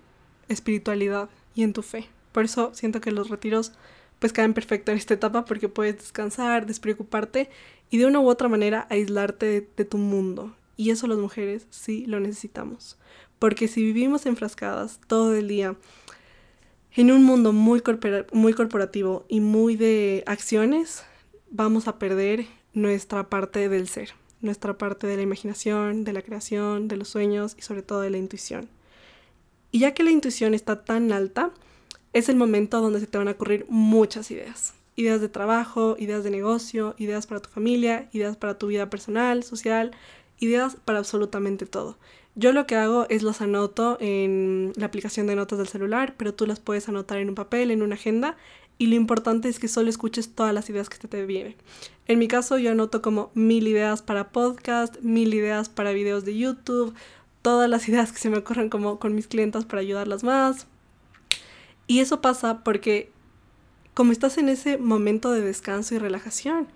espiritualidad 0.49 1.29
y 1.55 1.63
en 1.63 1.73
tu 1.73 1.83
fe. 1.83 2.07
Por 2.33 2.45
eso 2.45 2.73
siento 2.75 3.01
que 3.01 3.13
los 3.13 3.29
retiros 3.29 3.73
pues 4.19 4.33
caen 4.33 4.55
perfecto 4.55 4.91
en 4.91 4.99
esta 4.99 5.15
etapa 5.15 5.45
porque 5.45 5.69
puedes 5.69 5.99
descansar, 5.99 6.67
despreocuparte 6.67 7.51
y 7.91 7.99
de 7.99 8.07
una 8.07 8.21
u 8.21 8.29
otra 8.29 8.49
manera 8.49 8.87
aislarte 8.91 9.47
de, 9.47 9.69
de 9.77 9.85
tu 9.85 9.99
mundo. 9.99 10.55
Y 10.77 10.91
eso 10.91 11.07
las 11.07 11.19
mujeres 11.19 11.67
sí 11.71 12.07
lo 12.07 12.21
necesitamos. 12.21 12.99
Porque 13.39 13.69
si 13.69 13.85
vivimos 13.85 14.27
enfrascadas 14.27 15.01
todo 15.07 15.35
el 15.35 15.47
día 15.49 15.77
en 16.95 17.11
un 17.13 17.25
mundo 17.25 17.53
muy, 17.53 17.81
corporativo 17.81 19.25
y 19.29 19.41
muy 19.41 19.77
de 19.77 20.25
acciones, 20.27 21.05
vamos 21.51 21.89
a 21.89 21.99
perder 21.99 22.47
nuestra 22.73 23.29
parte 23.29 23.69
del 23.69 23.89
ser, 23.89 24.11
nuestra 24.41 24.79
parte 24.79 25.07
de 25.07 25.17
la 25.17 25.23
imaginación, 25.23 26.05
de 26.05 26.13
la 26.13 26.23
creación, 26.23 26.89
de 26.89 26.97
los 26.97 27.09
sueños 27.09 27.55
y 27.59 27.63
sobre 27.63 27.83
todo 27.83 28.01
de 28.01 28.11
la 28.11 28.19
intuición. 28.19 28.69
Y 29.71 29.81
ya 29.81 29.93
que 29.93 30.03
la 30.03 30.11
intuición 30.11 30.55
está 30.55 30.85
tan 30.85 31.13
alta, 31.13 31.51
es 32.13 32.29
el 32.29 32.37
momento 32.37 32.81
donde 32.81 33.01
se 33.01 33.07
te 33.07 33.19
van 33.19 33.29
a 33.29 33.33
ocurrir 33.33 33.67
muchas 33.69 34.31
ideas. 34.31 34.75
Ideas 34.97 35.21
de 35.21 35.29
trabajo, 35.29 35.95
ideas 35.99 36.25
de 36.25 36.31
negocio, 36.31 36.95
ideas 36.99 37.27
para 37.27 37.41
tu 37.41 37.51
familia, 37.51 38.09
ideas 38.13 38.37
para 38.37 38.59
tu 38.59 38.67
vida 38.67 38.91
personal, 38.91 39.45
social, 39.45 39.93
ideas 40.41 40.77
para 40.85 40.99
absolutamente 40.99 41.67
todo. 41.67 41.99
Yo 42.39 42.53
lo 42.53 42.69
que 42.69 42.77
hago 42.77 43.05
es 43.09 43.25
las 43.25 43.41
anoto 43.41 43.97
en 43.99 44.73
la 44.77 44.87
aplicación 44.87 45.27
de 45.27 45.35
notas 45.35 45.59
del 45.59 45.67
celular, 45.67 46.15
pero 46.17 46.33
tú 46.33 46.47
las 46.47 46.61
puedes 46.61 46.89
anotar 46.89 47.19
en 47.19 47.31
un 47.31 47.35
papel, 47.35 47.73
en 47.73 47.83
una 47.83 47.97
agenda, 47.97 48.37
y 48.79 48.87
lo 48.87 48.95
importante 48.95 49.49
es 49.49 49.59
que 49.59 49.67
solo 49.67 49.91
escuches 49.91 50.33
todas 50.37 50.55
las 50.55 50.71
ideas 50.71 50.89
que 50.89 50.99
te, 50.99 51.09
te 51.09 51.27
vienen. 51.27 51.57
En 52.07 52.21
mi 52.21 52.29
caso 52.29 52.57
yo 52.57 52.71
anoto 52.71 53.03
como 53.03 53.33
mil 53.35 53.67
ideas 53.67 54.03
para 54.03 54.29
podcast, 54.29 55.01
mil 55.01 55.35
ideas 55.35 55.69
para 55.69 55.91
videos 55.91 56.25
de 56.25 56.39
YouTube, 56.39 56.95
todas 57.43 57.69
las 57.69 57.89
ideas 57.89 58.13
que 58.13 58.21
se 58.21 58.31
me 58.31 58.39
ocurren 58.39 58.71
como 58.71 59.01
con 59.01 59.17
mis 59.17 59.27
clientas 59.27 59.65
para 59.65 59.81
ayudarlas 59.81 60.23
más. 60.23 60.69
Y 61.89 61.99
eso 61.99 62.21
pasa 62.21 62.63
porque 62.63 63.11
como 63.95 64.13
estás 64.13 64.39
en 64.39 64.49
ese 64.49 64.79
momento 64.79 65.33
de 65.33 65.41
descanso 65.41 65.97
y 65.97 65.99
relajación, 65.99 66.69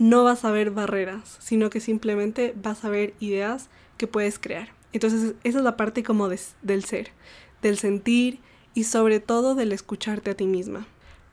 no 0.00 0.24
vas 0.24 0.44
a 0.44 0.50
ver 0.50 0.72
barreras, 0.72 1.36
sino 1.38 1.70
que 1.70 1.78
simplemente 1.78 2.54
vas 2.60 2.84
a 2.84 2.88
ver 2.88 3.14
ideas 3.20 3.68
que 3.98 4.08
puedes 4.08 4.40
crear. 4.40 4.75
Entonces 4.96 5.34
esa 5.44 5.58
es 5.58 5.64
la 5.64 5.76
parte 5.76 6.02
como 6.02 6.30
del 6.30 6.84
ser, 6.84 7.10
del 7.60 7.76
sentir 7.76 8.38
y 8.72 8.84
sobre 8.84 9.20
todo 9.20 9.54
del 9.54 9.72
escucharte 9.72 10.30
a 10.30 10.34
ti 10.34 10.46
misma. 10.46 10.86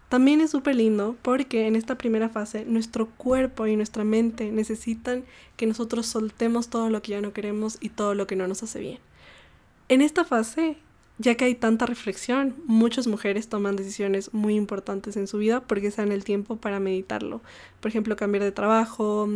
También 0.09 0.41
es 0.41 0.51
súper 0.51 0.75
lindo 0.75 1.15
porque 1.21 1.65
en 1.65 1.77
esta 1.77 1.97
primera 1.97 2.27
fase 2.27 2.65
nuestro 2.65 3.07
cuerpo 3.07 3.65
y 3.65 3.77
nuestra 3.77 4.03
mente 4.03 4.51
necesitan 4.51 5.23
que 5.55 5.65
nosotros 5.65 6.07
soltemos 6.07 6.67
todo 6.67 6.89
lo 6.89 7.01
que 7.01 7.11
ya 7.11 7.21
no 7.21 7.31
queremos 7.31 7.77
y 7.79 7.87
todo 7.87 8.15
lo 8.15 8.27
que 8.27 8.35
no 8.35 8.49
nos 8.49 8.63
hace 8.63 8.81
bien. 8.81 8.99
En 9.87 10.01
esta 10.01 10.25
fase, 10.25 10.75
ya 11.17 11.35
que 11.35 11.45
hay 11.45 11.55
tanta 11.55 11.85
reflexión, 11.85 12.55
muchas 12.65 13.07
mujeres 13.07 13.47
toman 13.47 13.77
decisiones 13.77 14.33
muy 14.33 14.55
importantes 14.55 15.15
en 15.15 15.27
su 15.27 15.37
vida 15.37 15.61
porque 15.61 15.89
se 15.89 16.01
dan 16.01 16.11
el 16.11 16.25
tiempo 16.25 16.57
para 16.57 16.81
meditarlo. 16.81 17.39
Por 17.79 17.89
ejemplo, 17.89 18.17
cambiar 18.17 18.43
de 18.43 18.51
trabajo, 18.51 19.29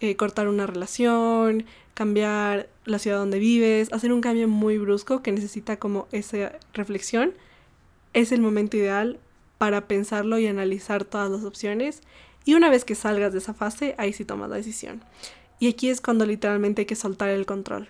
eh, 0.00 0.16
cortar 0.16 0.48
una 0.48 0.66
relación, 0.66 1.64
cambiar 1.94 2.68
la 2.84 2.98
ciudad 2.98 3.18
donde 3.18 3.38
vives, 3.38 3.92
hacer 3.92 4.12
un 4.12 4.20
cambio 4.20 4.48
muy 4.48 4.78
brusco 4.78 5.22
que 5.22 5.32
necesita 5.32 5.78
como 5.78 6.08
esa 6.12 6.52
reflexión. 6.74 7.32
Es 8.12 8.32
el 8.32 8.40
momento 8.40 8.76
ideal 8.76 9.18
para 9.58 9.88
pensarlo 9.88 10.38
y 10.38 10.46
analizar 10.46 11.04
todas 11.04 11.30
las 11.30 11.44
opciones. 11.44 12.02
Y 12.44 12.54
una 12.54 12.70
vez 12.70 12.84
que 12.84 12.94
salgas 12.94 13.32
de 13.32 13.38
esa 13.38 13.54
fase, 13.54 13.94
ahí 13.98 14.12
sí 14.12 14.24
tomas 14.24 14.50
la 14.50 14.56
decisión. 14.56 15.02
Y 15.58 15.68
aquí 15.68 15.88
es 15.88 16.00
cuando 16.00 16.26
literalmente 16.26 16.82
hay 16.82 16.86
que 16.86 16.96
soltar 16.96 17.30
el 17.30 17.46
control. 17.46 17.88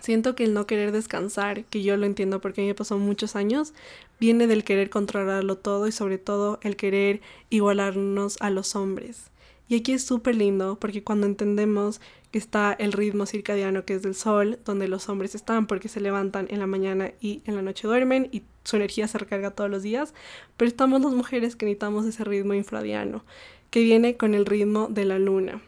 Siento 0.00 0.36
que 0.36 0.44
el 0.44 0.54
no 0.54 0.66
querer 0.66 0.92
descansar, 0.92 1.64
que 1.64 1.82
yo 1.82 1.96
lo 1.96 2.06
entiendo 2.06 2.40
porque 2.40 2.60
a 2.60 2.62
mí 2.62 2.68
me 2.68 2.74
pasó 2.74 2.98
muchos 2.98 3.34
años, 3.34 3.74
viene 4.20 4.46
del 4.46 4.64
querer 4.64 4.90
controlarlo 4.90 5.58
todo 5.58 5.88
y 5.88 5.92
sobre 5.92 6.18
todo 6.18 6.60
el 6.62 6.76
querer 6.76 7.20
igualarnos 7.50 8.36
a 8.40 8.50
los 8.50 8.76
hombres. 8.76 9.30
Y 9.68 9.76
aquí 9.76 9.92
es 9.92 10.04
súper 10.04 10.34
lindo 10.34 10.78
porque 10.80 11.04
cuando 11.04 11.26
entendemos 11.26 12.00
que 12.30 12.38
está 12.38 12.72
el 12.72 12.92
ritmo 12.92 13.26
circadiano 13.26 13.84
que 13.84 13.94
es 13.94 14.02
del 14.02 14.14
sol, 14.14 14.58
donde 14.64 14.88
los 14.88 15.08
hombres 15.08 15.34
están 15.34 15.66
porque 15.66 15.88
se 15.88 16.00
levantan 16.00 16.46
en 16.50 16.58
la 16.58 16.66
mañana 16.66 17.12
y 17.20 17.42
en 17.44 17.54
la 17.54 17.62
noche 17.62 17.86
duermen 17.86 18.28
y 18.32 18.42
su 18.64 18.76
energía 18.76 19.08
se 19.08 19.18
recarga 19.18 19.50
todos 19.50 19.70
los 19.70 19.82
días, 19.82 20.14
pero 20.56 20.68
estamos 20.68 21.00
las 21.02 21.12
mujeres 21.12 21.56
que 21.56 21.66
necesitamos 21.66 22.06
ese 22.06 22.24
ritmo 22.24 22.54
infradiano, 22.54 23.24
que 23.70 23.80
viene 23.80 24.16
con 24.16 24.34
el 24.34 24.46
ritmo 24.46 24.88
de 24.88 25.04
la 25.04 25.18
luna. 25.18 25.62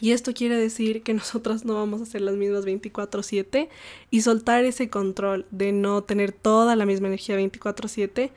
Y 0.00 0.12
esto 0.12 0.34
quiere 0.34 0.56
decir 0.56 1.02
que 1.02 1.14
nosotras 1.14 1.64
no 1.64 1.74
vamos 1.74 2.02
a 2.02 2.06
ser 2.06 2.20
las 2.20 2.34
mismas 2.34 2.64
24/7 2.64 3.68
y 4.10 4.22
soltar 4.22 4.64
ese 4.64 4.90
control 4.90 5.46
de 5.50 5.72
no 5.72 6.02
tener 6.02 6.32
toda 6.32 6.76
la 6.76 6.84
misma 6.84 7.08
energía 7.08 7.36
24/7 7.36 8.32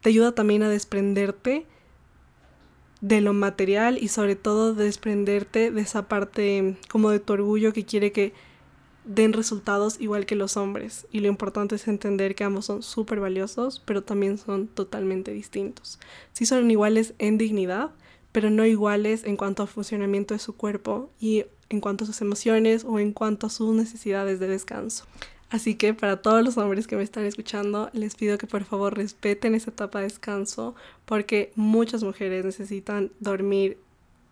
te 0.00 0.08
ayuda 0.08 0.32
también 0.32 0.62
a 0.62 0.70
desprenderte 0.70 1.66
de 3.00 3.20
lo 3.20 3.32
material 3.32 3.98
y 4.00 4.08
sobre 4.08 4.36
todo 4.36 4.74
desprenderte 4.74 5.70
de 5.70 5.80
esa 5.80 6.08
parte 6.08 6.76
como 6.88 7.10
de 7.10 7.20
tu 7.20 7.32
orgullo 7.34 7.72
que 7.72 7.84
quiere 7.84 8.12
que 8.12 8.32
den 9.04 9.32
resultados 9.32 10.00
igual 10.00 10.26
que 10.26 10.36
los 10.36 10.56
hombres. 10.56 11.06
Y 11.10 11.20
lo 11.20 11.28
importante 11.28 11.76
es 11.76 11.88
entender 11.88 12.34
que 12.34 12.44
ambos 12.44 12.66
son 12.66 12.82
súper 12.82 13.20
valiosos, 13.20 13.80
pero 13.84 14.02
también 14.02 14.36
son 14.36 14.68
totalmente 14.68 15.32
distintos. 15.32 15.98
Sí 16.32 16.44
son 16.44 16.70
iguales 16.70 17.14
en 17.18 17.38
dignidad, 17.38 17.90
pero 18.32 18.50
no 18.50 18.66
iguales 18.66 19.24
en 19.24 19.36
cuanto 19.36 19.62
al 19.62 19.68
funcionamiento 19.68 20.34
de 20.34 20.40
su 20.40 20.56
cuerpo 20.56 21.10
y 21.18 21.46
en 21.70 21.80
cuanto 21.80 22.04
a 22.04 22.06
sus 22.06 22.20
emociones 22.20 22.84
o 22.84 22.98
en 22.98 23.12
cuanto 23.12 23.46
a 23.46 23.50
sus 23.50 23.74
necesidades 23.74 24.40
de 24.40 24.48
descanso. 24.48 25.06
Así 25.50 25.76
que 25.76 25.94
para 25.94 26.20
todos 26.20 26.44
los 26.44 26.58
hombres 26.58 26.86
que 26.86 26.96
me 26.96 27.02
están 27.02 27.24
escuchando, 27.24 27.88
les 27.94 28.14
pido 28.14 28.36
que 28.36 28.46
por 28.46 28.64
favor 28.64 28.96
respeten 28.96 29.54
esa 29.54 29.70
etapa 29.70 29.98
de 29.98 30.04
descanso 30.04 30.74
porque 31.06 31.52
muchas 31.56 32.02
mujeres 32.02 32.44
necesitan 32.44 33.10
dormir 33.18 33.78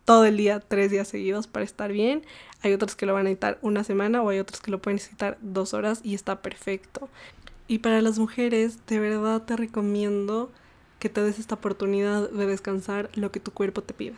todo 0.05 0.25
el 0.27 0.37
día, 0.37 0.61
tres 0.61 0.91
días 0.91 1.09
seguidos 1.09 1.47
para 1.47 1.65
estar 1.65 1.91
bien. 1.91 2.23
Hay 2.63 2.73
otros 2.75 2.97
que 2.97 3.07
lo 3.07 3.15
van 3.15 3.23
a 3.23 3.25
necesitar 3.25 3.59
una 3.63 3.83
semana 3.83 4.23
o 4.23 4.29
hay 4.29 4.39
otros 4.39 4.61
que 4.61 4.71
lo 4.71 4.81
pueden 4.81 4.97
necesitar 4.97 5.39
dos 5.41 5.73
horas 5.73 6.01
y 6.05 6.15
está 6.15 6.43
perfecto. 6.43 7.09
Y 7.67 7.79
para 7.79 8.03
las 8.03 8.19
mujeres, 8.19 8.79
de 8.87 9.01
verdad 9.01 9.43
te 9.43 9.57
recomiendo 9.57 10.53
que 10.99 11.09
te 11.09 11.23
des 11.23 11.39
esta 11.39 11.57
oportunidad 11.57 12.31
de 12.31 12.47
descansar 12.47 13.11
lo 13.15 13.33
que 13.33 13.41
tu 13.41 13.53
cuerpo 13.53 13.83
te 13.83 13.95
pida. 13.95 14.15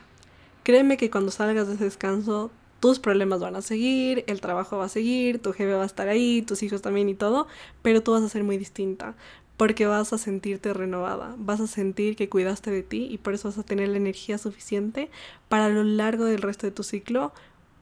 Créeme 0.64 0.96
que 0.96 1.10
cuando 1.10 1.30
salgas 1.30 1.68
de 1.68 1.74
ese 1.74 1.84
descanso 1.84 2.50
tus 2.80 2.98
problemas 2.98 3.40
van 3.40 3.56
a 3.56 3.62
seguir, 3.62 4.24
el 4.26 4.40
trabajo 4.40 4.78
va 4.78 4.84
a 4.84 4.88
seguir, 4.88 5.40
tu 5.40 5.52
jefe 5.52 5.72
va 5.72 5.82
a 5.82 5.86
estar 5.86 6.08
ahí, 6.08 6.42
tus 6.42 6.62
hijos 6.62 6.82
también 6.82 7.08
y 7.08 7.14
todo, 7.14 7.46
pero 7.82 8.02
tú 8.02 8.12
vas 8.12 8.22
a 8.22 8.28
ser 8.28 8.44
muy 8.44 8.58
distinta 8.58 9.14
porque 9.56 9.86
vas 9.86 10.12
a 10.12 10.18
sentirte 10.18 10.72
renovada, 10.72 11.34
vas 11.36 11.60
a 11.60 11.66
sentir 11.66 12.14
que 12.14 12.28
cuidaste 12.28 12.70
de 12.70 12.84
ti 12.84 13.08
y 13.10 13.18
por 13.18 13.34
eso 13.34 13.48
vas 13.48 13.58
a 13.58 13.64
tener 13.64 13.88
la 13.88 13.96
energía 13.96 14.38
suficiente 14.38 15.10
para 15.48 15.66
a 15.66 15.68
lo 15.68 15.82
largo 15.82 16.24
del 16.24 16.40
resto 16.40 16.66
de 16.66 16.70
tu 16.70 16.84
ciclo 16.84 17.32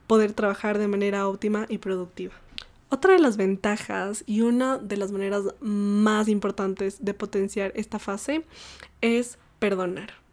poder 0.07 0.33
trabajar 0.33 0.79
de 0.79 0.89
manera 0.89 1.29
óptima 1.29 1.67
y 1.69 1.79
productiva. 1.79 2.33
Otra 2.89 3.13
de 3.13 3.19
las 3.19 3.37
ventajas 3.37 4.25
y 4.27 4.41
una 4.41 4.79
de 4.79 4.97
las 4.97 5.13
maneras 5.13 5.43
más 5.61 6.29
importantes 6.29 7.05
de 7.05 7.13
potenciar 7.13 7.73
esta 7.75 7.99
fase 7.99 8.45
es 9.03 9.39
perdonar 9.59 10.26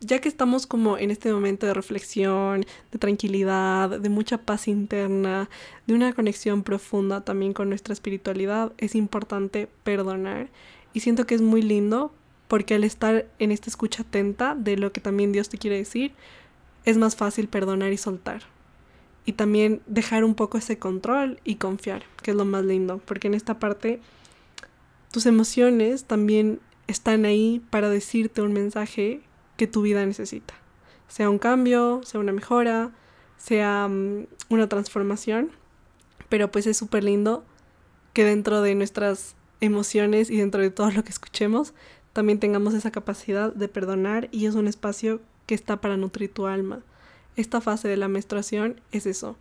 ya 0.00 0.18
que 0.18 0.28
estamos 0.28 0.66
como 0.66 0.96
en 0.96 1.10
este 1.10 1.32
momento 1.32 1.66
de 1.66 1.74
reflexión, 1.74 2.64
de 2.90 2.98
tranquilidad, 2.98 4.00
de 4.00 4.08
mucha 4.08 4.38
paz 4.38 4.66
interna, 4.66 5.50
de 5.86 5.94
una 5.94 6.12
conexión 6.14 6.62
profunda 6.62 7.20
también 7.22 7.52
con 7.52 7.68
nuestra 7.68 7.92
espiritualidad, 7.92 8.72
es 8.78 8.94
importante 8.94 9.68
perdonar. 9.84 10.48
Y 10.94 11.00
siento 11.00 11.26
que 11.26 11.34
es 11.34 11.42
muy 11.42 11.60
lindo 11.62 12.12
porque 12.48 12.74
al 12.74 12.84
estar 12.84 13.26
en 13.38 13.52
esta 13.52 13.68
escucha 13.68 14.02
atenta 14.02 14.54
de 14.54 14.76
lo 14.76 14.90
que 14.90 15.00
también 15.00 15.32
Dios 15.32 15.50
te 15.50 15.58
quiere 15.58 15.76
decir, 15.76 16.12
es 16.84 16.96
más 16.96 17.14
fácil 17.14 17.46
perdonar 17.48 17.92
y 17.92 17.98
soltar. 17.98 18.42
Y 19.26 19.34
también 19.34 19.82
dejar 19.86 20.24
un 20.24 20.34
poco 20.34 20.56
ese 20.56 20.78
control 20.78 21.38
y 21.44 21.56
confiar, 21.56 22.04
que 22.22 22.30
es 22.30 22.36
lo 22.36 22.46
más 22.46 22.64
lindo, 22.64 23.02
porque 23.04 23.28
en 23.28 23.34
esta 23.34 23.58
parte 23.58 24.00
tus 25.12 25.26
emociones 25.26 26.04
también 26.04 26.58
están 26.86 27.26
ahí 27.26 27.62
para 27.70 27.90
decirte 27.90 28.42
un 28.42 28.54
mensaje 28.54 29.20
que 29.60 29.66
tu 29.66 29.82
vida 29.82 30.06
necesita. 30.06 30.54
Sea 31.08 31.28
un 31.28 31.38
cambio, 31.38 32.00
sea 32.02 32.18
una 32.18 32.32
mejora, 32.32 32.92
sea 33.36 33.88
mm, 33.88 34.26
una 34.48 34.70
transformación. 34.70 35.50
Pero 36.30 36.50
pues 36.50 36.66
es 36.66 36.78
súper 36.78 37.04
lindo 37.04 37.44
que 38.14 38.24
dentro 38.24 38.62
de 38.62 38.74
nuestras 38.74 39.36
emociones 39.60 40.30
y 40.30 40.38
dentro 40.38 40.62
de 40.62 40.70
todo 40.70 40.90
lo 40.90 41.04
que 41.04 41.10
escuchemos, 41.10 41.74
también 42.14 42.40
tengamos 42.40 42.72
esa 42.72 42.90
capacidad 42.90 43.52
de 43.52 43.68
perdonar 43.68 44.30
y 44.32 44.46
es 44.46 44.54
un 44.54 44.66
espacio 44.66 45.20
que 45.44 45.54
está 45.54 45.78
para 45.82 45.98
nutrir 45.98 46.32
tu 46.32 46.46
alma. 46.46 46.80
Esta 47.36 47.60
fase 47.60 47.86
de 47.86 47.98
la 47.98 48.08
menstruación 48.08 48.80
es 48.92 49.04
eso, 49.04 49.36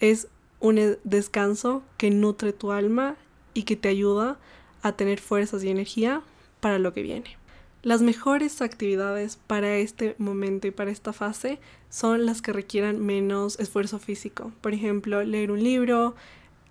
es 0.00 0.26
un 0.58 0.78
e, 0.78 0.98
descanso 1.04 1.84
que 1.96 2.10
nutre 2.10 2.52
tu 2.52 2.72
alma 2.72 3.14
y 3.54 3.62
que 3.62 3.76
te 3.76 3.88
ayuda 3.88 4.36
a 4.82 4.96
tener 4.96 5.20
fuerzas 5.20 5.62
y 5.62 5.70
energía 5.70 6.22
para 6.58 6.80
lo 6.80 6.92
que 6.92 7.02
viene. 7.02 7.39
Las 7.82 8.02
mejores 8.02 8.60
actividades 8.60 9.38
para 9.46 9.76
este 9.76 10.14
momento 10.18 10.66
y 10.66 10.70
para 10.70 10.90
esta 10.90 11.14
fase 11.14 11.58
son 11.88 12.26
las 12.26 12.42
que 12.42 12.52
requieran 12.52 13.00
menos 13.00 13.58
esfuerzo 13.58 13.98
físico. 13.98 14.52
Por 14.60 14.74
ejemplo, 14.74 15.22
leer 15.24 15.50
un 15.50 15.62
libro. 15.62 16.14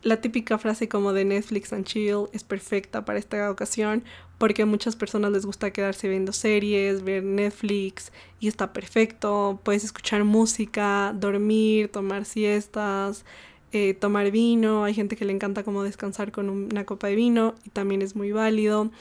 La 0.03 0.21
típica 0.21 0.59
frase 0.59 0.87
como 0.87 1.11
de 1.11 1.25
Netflix 1.25 1.73
and 1.73 1.83
chill 1.83 2.27
es 2.31 2.43
perfecta 2.43 3.05
para 3.05 3.17
esta 3.17 3.49
ocasión 3.49 4.03
porque 4.37 4.61
a 4.61 4.65
muchas 4.67 4.95
personas 4.95 5.31
les 5.31 5.47
gusta 5.47 5.71
quedarse 5.71 6.07
viendo 6.07 6.31
series, 6.31 7.03
ver 7.03 7.23
Netflix 7.23 8.11
y 8.39 8.47
está 8.47 8.71
perfecto. 8.71 9.59
Puedes 9.63 9.83
escuchar 9.83 10.23
música, 10.23 11.13
dormir, 11.19 11.89
tomar 11.89 12.23
siestas, 12.23 13.25
eh, 13.71 13.95
tomar 13.95 14.29
vino. 14.29 14.83
Hay 14.83 14.93
gente 14.93 15.15
que 15.15 15.25
le 15.25 15.33
encanta 15.33 15.63
como 15.63 15.81
descansar 15.81 16.31
con 16.31 16.49
una 16.49 16.85
copa 16.85 17.07
de 17.07 17.15
vino 17.15 17.55
y 17.65 17.71
también 17.71 18.03
es 18.03 18.15
muy 18.15 18.31
válido. 18.31 18.91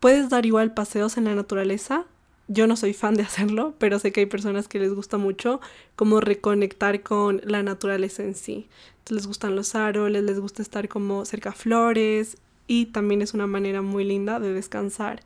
Puedes 0.00 0.30
dar 0.30 0.46
igual 0.46 0.74
paseos 0.74 1.16
en 1.16 1.24
la 1.24 1.34
naturaleza. 1.34 2.04
Yo 2.46 2.66
no 2.66 2.76
soy 2.76 2.94
fan 2.94 3.14
de 3.14 3.22
hacerlo, 3.24 3.74
pero 3.78 3.98
sé 3.98 4.12
que 4.12 4.20
hay 4.20 4.26
personas 4.26 4.68
que 4.68 4.78
les 4.78 4.94
gusta 4.94 5.18
mucho 5.18 5.60
como 5.96 6.20
reconectar 6.20 7.02
con 7.02 7.40
la 7.44 7.62
naturaleza 7.62 8.22
en 8.22 8.34
sí. 8.34 8.68
les 9.08 9.26
gustan 9.26 9.56
los 9.56 9.74
árboles, 9.74 10.22
les 10.22 10.38
gusta 10.38 10.62
estar 10.62 10.88
como 10.88 11.24
cerca 11.24 11.50
a 11.50 11.54
flores 11.54 12.36
y 12.66 12.86
también 12.86 13.22
es 13.22 13.34
una 13.34 13.46
manera 13.46 13.82
muy 13.82 14.04
linda 14.04 14.38
de 14.38 14.52
descansar. 14.52 15.22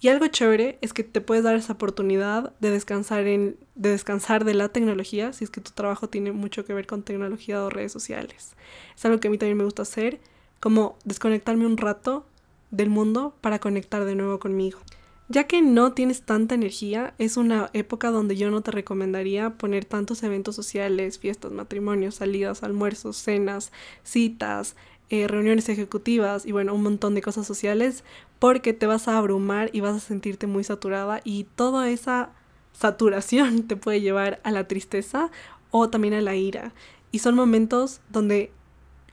Y 0.00 0.08
algo 0.08 0.26
chévere 0.26 0.78
es 0.80 0.92
que 0.92 1.04
te 1.04 1.20
puedes 1.20 1.44
dar 1.44 1.54
esa 1.54 1.74
oportunidad 1.74 2.52
de 2.58 2.70
descansar 2.70 3.26
en 3.26 3.56
de 3.76 3.90
descansar 3.90 4.44
de 4.44 4.54
la 4.54 4.68
tecnología, 4.68 5.32
si 5.32 5.44
es 5.44 5.50
que 5.50 5.60
tu 5.60 5.70
trabajo 5.70 6.08
tiene 6.08 6.32
mucho 6.32 6.64
que 6.64 6.74
ver 6.74 6.86
con 6.86 7.02
tecnología 7.04 7.62
o 7.62 7.70
redes 7.70 7.92
sociales. 7.92 8.54
Es 8.96 9.04
algo 9.04 9.20
que 9.20 9.28
a 9.28 9.30
mí 9.30 9.38
también 9.38 9.56
me 9.56 9.64
gusta 9.64 9.82
hacer, 9.82 10.20
como 10.60 10.98
desconectarme 11.04 11.66
un 11.66 11.76
rato 11.76 12.26
del 12.72 12.90
mundo 12.90 13.36
para 13.40 13.60
conectar 13.60 14.04
de 14.04 14.16
nuevo 14.16 14.40
conmigo. 14.40 14.80
Ya 15.28 15.44
que 15.44 15.62
no 15.62 15.92
tienes 15.92 16.22
tanta 16.22 16.56
energía, 16.56 17.14
es 17.18 17.36
una 17.36 17.70
época 17.72 18.10
donde 18.10 18.36
yo 18.36 18.50
no 18.50 18.60
te 18.62 18.72
recomendaría 18.72 19.50
poner 19.50 19.84
tantos 19.84 20.22
eventos 20.24 20.56
sociales, 20.56 21.18
fiestas, 21.18 21.52
matrimonios, 21.52 22.16
salidas, 22.16 22.62
almuerzos, 22.64 23.16
cenas, 23.16 23.70
citas, 24.02 24.74
eh, 25.08 25.28
reuniones 25.28 25.68
ejecutivas 25.68 26.44
y 26.44 26.52
bueno, 26.52 26.74
un 26.74 26.82
montón 26.82 27.14
de 27.14 27.22
cosas 27.22 27.46
sociales 27.46 28.02
porque 28.38 28.72
te 28.72 28.86
vas 28.86 29.08
a 29.08 29.16
abrumar 29.16 29.70
y 29.72 29.80
vas 29.80 29.96
a 29.96 30.00
sentirte 30.00 30.46
muy 30.46 30.64
saturada 30.64 31.20
y 31.22 31.44
toda 31.54 31.88
esa 31.88 32.30
saturación 32.72 33.62
te 33.68 33.76
puede 33.76 34.00
llevar 34.00 34.40
a 34.42 34.50
la 34.50 34.66
tristeza 34.66 35.30
o 35.70 35.88
también 35.88 36.14
a 36.14 36.20
la 36.20 36.34
ira. 36.34 36.74
Y 37.10 37.20
son 37.20 37.36
momentos 37.36 38.00
donde 38.10 38.50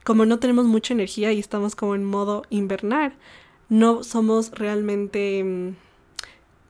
como 0.04 0.24
no 0.26 0.38
tenemos 0.38 0.64
mucha 0.66 0.94
energía 0.94 1.32
y 1.32 1.38
estamos 1.38 1.76
como 1.76 1.94
en 1.94 2.04
modo 2.04 2.42
invernar, 2.50 3.14
no 3.70 4.02
somos 4.02 4.50
realmente, 4.50 5.42
mm, 5.42 5.76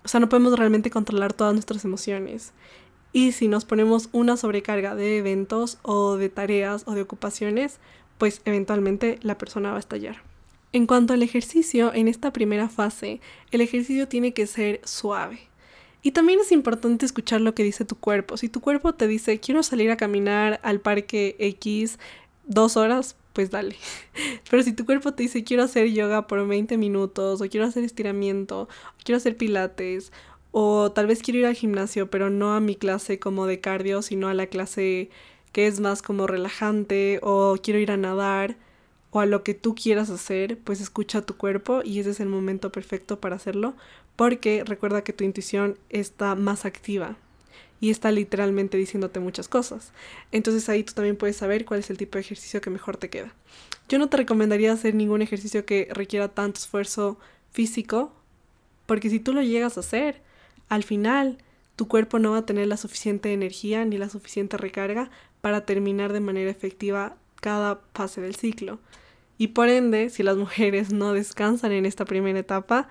o 0.05 0.09
sea, 0.09 0.21
no 0.21 0.29
podemos 0.29 0.57
realmente 0.57 0.91
controlar 0.91 1.33
todas 1.33 1.55
nuestras 1.55 1.85
emociones. 1.85 2.53
Y 3.13 3.33
si 3.33 3.49
nos 3.49 3.65
ponemos 3.65 4.09
una 4.13 4.37
sobrecarga 4.37 4.95
de 4.95 5.19
eventos 5.19 5.79
o 5.83 6.17
de 6.17 6.29
tareas 6.29 6.85
o 6.87 6.93
de 6.93 7.03
ocupaciones, 7.03 7.81
pues 8.19 8.41
eventualmente 8.45 9.19
la 9.23 9.37
persona 9.37 9.71
va 9.71 9.77
a 9.77 9.81
estallar. 9.81 10.23
En 10.73 10.87
cuanto 10.87 11.15
al 11.15 11.25
ejercicio, 11.25 11.93
en 11.93 12.07
esta 12.07 12.33
primera 12.33 12.69
fase, 12.69 13.21
el 13.51 13.61
ejercicio 13.61 14.07
tiene 14.07 14.33
que 14.33 14.47
ser 14.47 14.81
suave. 14.85 15.41
Y 16.03 16.13
también 16.13 16.39
es 16.41 16.53
importante 16.53 17.05
escuchar 17.05 17.41
lo 17.41 17.55
que 17.55 17.65
dice 17.65 17.85
tu 17.85 17.97
cuerpo. 17.97 18.37
Si 18.37 18.49
tu 18.49 18.61
cuerpo 18.61 18.95
te 18.95 19.07
dice, 19.07 19.41
quiero 19.41 19.63
salir 19.63 19.91
a 19.91 19.97
caminar 19.97 20.61
al 20.63 20.81
parque 20.81 21.35
X 21.39 21.99
dos 22.51 22.77
horas, 22.77 23.17
pues 23.33 23.51
dale. 23.51 23.77
Pero 24.51 24.63
si 24.63 24.73
tu 24.73 24.85
cuerpo 24.85 25.15
te 25.15 25.23
dice, 25.23 25.45
quiero 25.45 25.63
hacer 25.63 25.89
yoga 25.93 26.27
por 26.27 26.47
20 26.47 26.77
minutos, 26.77 27.41
o 27.41 27.49
quiero 27.49 27.67
hacer 27.67 27.85
estiramiento, 27.85 28.63
o 28.63 28.69
quiero 29.05 29.17
hacer 29.17 29.37
pilates, 29.37 30.13
o 30.51 30.91
tal 30.93 31.07
vez 31.07 31.23
quiero 31.23 31.39
ir 31.39 31.47
al 31.47 31.55
gimnasio, 31.55 32.11
pero 32.11 32.29
no 32.29 32.55
a 32.55 32.61
mi 32.61 32.75
clase 32.75 33.21
como 33.21 33.47
de 33.47 33.61
cardio, 33.61 34.03
sino 34.03 34.29
a 34.29 34.35
la 34.35 34.49
clase 34.49 35.11
que 35.53 35.69
es 35.69 35.81
más 35.81 36.03
como 36.03 36.27
relajante, 36.27 37.21
o 37.23 37.57
quiero 37.63 37.79
ir 37.79 37.93
a 37.93 37.97
nadar, 37.97 38.57
o 39.13 39.21
a 39.21 39.27
lo 39.27 39.45
que 39.45 39.55
tú 39.55 39.75
quieras 39.77 40.11
hacer, 40.11 40.59
pues 40.59 40.81
escucha 40.81 41.23
tu 41.23 41.37
cuerpo 41.37 41.83
y 41.85 42.01
ese 42.01 42.11
es 42.11 42.21
el 42.21 42.29
momento 42.29 42.73
perfecto 42.73 43.21
para 43.21 43.37
hacerlo, 43.37 43.75
porque 44.17 44.65
recuerda 44.65 45.03
que 45.03 45.13
tu 45.13 45.25
intuición 45.25 45.79
está 45.89 46.35
más 46.35 46.65
activa 46.65 47.17
y 47.81 47.91
está 47.91 48.13
literalmente 48.13 48.77
diciéndote 48.77 49.21
muchas 49.21 49.49
cosas. 49.49 49.93
Entonces 50.33 50.69
ahí 50.69 50.85
tú 50.85 50.93
también 50.93 51.17
puedes 51.17 51.37
saber 51.37 51.65
cuál 51.65 51.81
es 51.81 51.91
el 51.91 51.97
tipo 51.97 52.19
de 52.19 52.21
ejercicio 52.21 52.61
que 52.61 52.71
mejor 52.71 52.97
te 52.97 53.09
queda. 53.09 53.33
Yo 53.89 53.99
no 53.99 54.09
te 54.09 54.19
recomendaría 54.19 54.73
hacer 54.73 54.95
ningún 54.95 55.23
ejercicio 55.23 55.65
que 55.65 55.89
requiera 55.93 56.29
tanto 56.29 56.61
esfuerzo 56.61 57.19
físico, 57.51 58.13
porque 58.87 59.11
si 59.11 59.19
tú 59.19 59.33
lo 59.33 59.43
llegas 59.43 59.77
a 59.77 59.81
hacer, 59.81 60.21
al 60.69 60.85
final 60.85 61.39
tu 61.77 61.89
cuerpo 61.89 62.19
no 62.19 62.33
va 62.33 62.39
a 62.39 62.47
tener 62.47 62.69
la 62.69 62.77
suficiente 62.77 63.33
energía 63.33 63.85
ni 63.85 63.97
la 63.97 64.11
suficiente 64.11 64.59
recarga 64.59 65.11
para 65.41 65.65
terminar 65.65 66.13
de 66.13 66.21
manera 66.21 66.51
efectiva 66.51 67.17
cada 67.41 67.81
fase 67.95 68.21
del 68.21 68.37
ciclo. 68.37 68.79
Y 69.39 69.49
por 69.49 69.71
ende, 69.71 70.11
si 70.11 70.23
las 70.23 70.37
mujeres 70.37 70.93
no 70.93 71.15
descansan 71.15 71.73
en 71.73 71.87
esta 71.87 72.05
primera 72.05 72.39
etapa, 72.39 72.89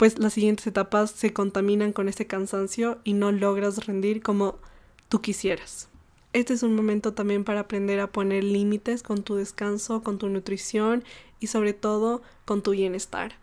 pues 0.00 0.18
las 0.18 0.32
siguientes 0.32 0.66
etapas 0.66 1.10
se 1.10 1.34
contaminan 1.34 1.92
con 1.92 2.08
ese 2.08 2.26
cansancio 2.26 3.00
y 3.04 3.12
no 3.12 3.32
logras 3.32 3.84
rendir 3.84 4.22
como 4.22 4.56
tú 5.10 5.20
quisieras. 5.20 5.90
Este 6.32 6.54
es 6.54 6.62
un 6.62 6.74
momento 6.74 7.12
también 7.12 7.44
para 7.44 7.60
aprender 7.60 8.00
a 8.00 8.10
poner 8.10 8.42
límites 8.42 9.02
con 9.02 9.22
tu 9.22 9.34
descanso, 9.34 10.02
con 10.02 10.16
tu 10.16 10.30
nutrición 10.30 11.04
y 11.38 11.48
sobre 11.48 11.74
todo 11.74 12.22
con 12.46 12.62
tu 12.62 12.70
bienestar. 12.70 13.34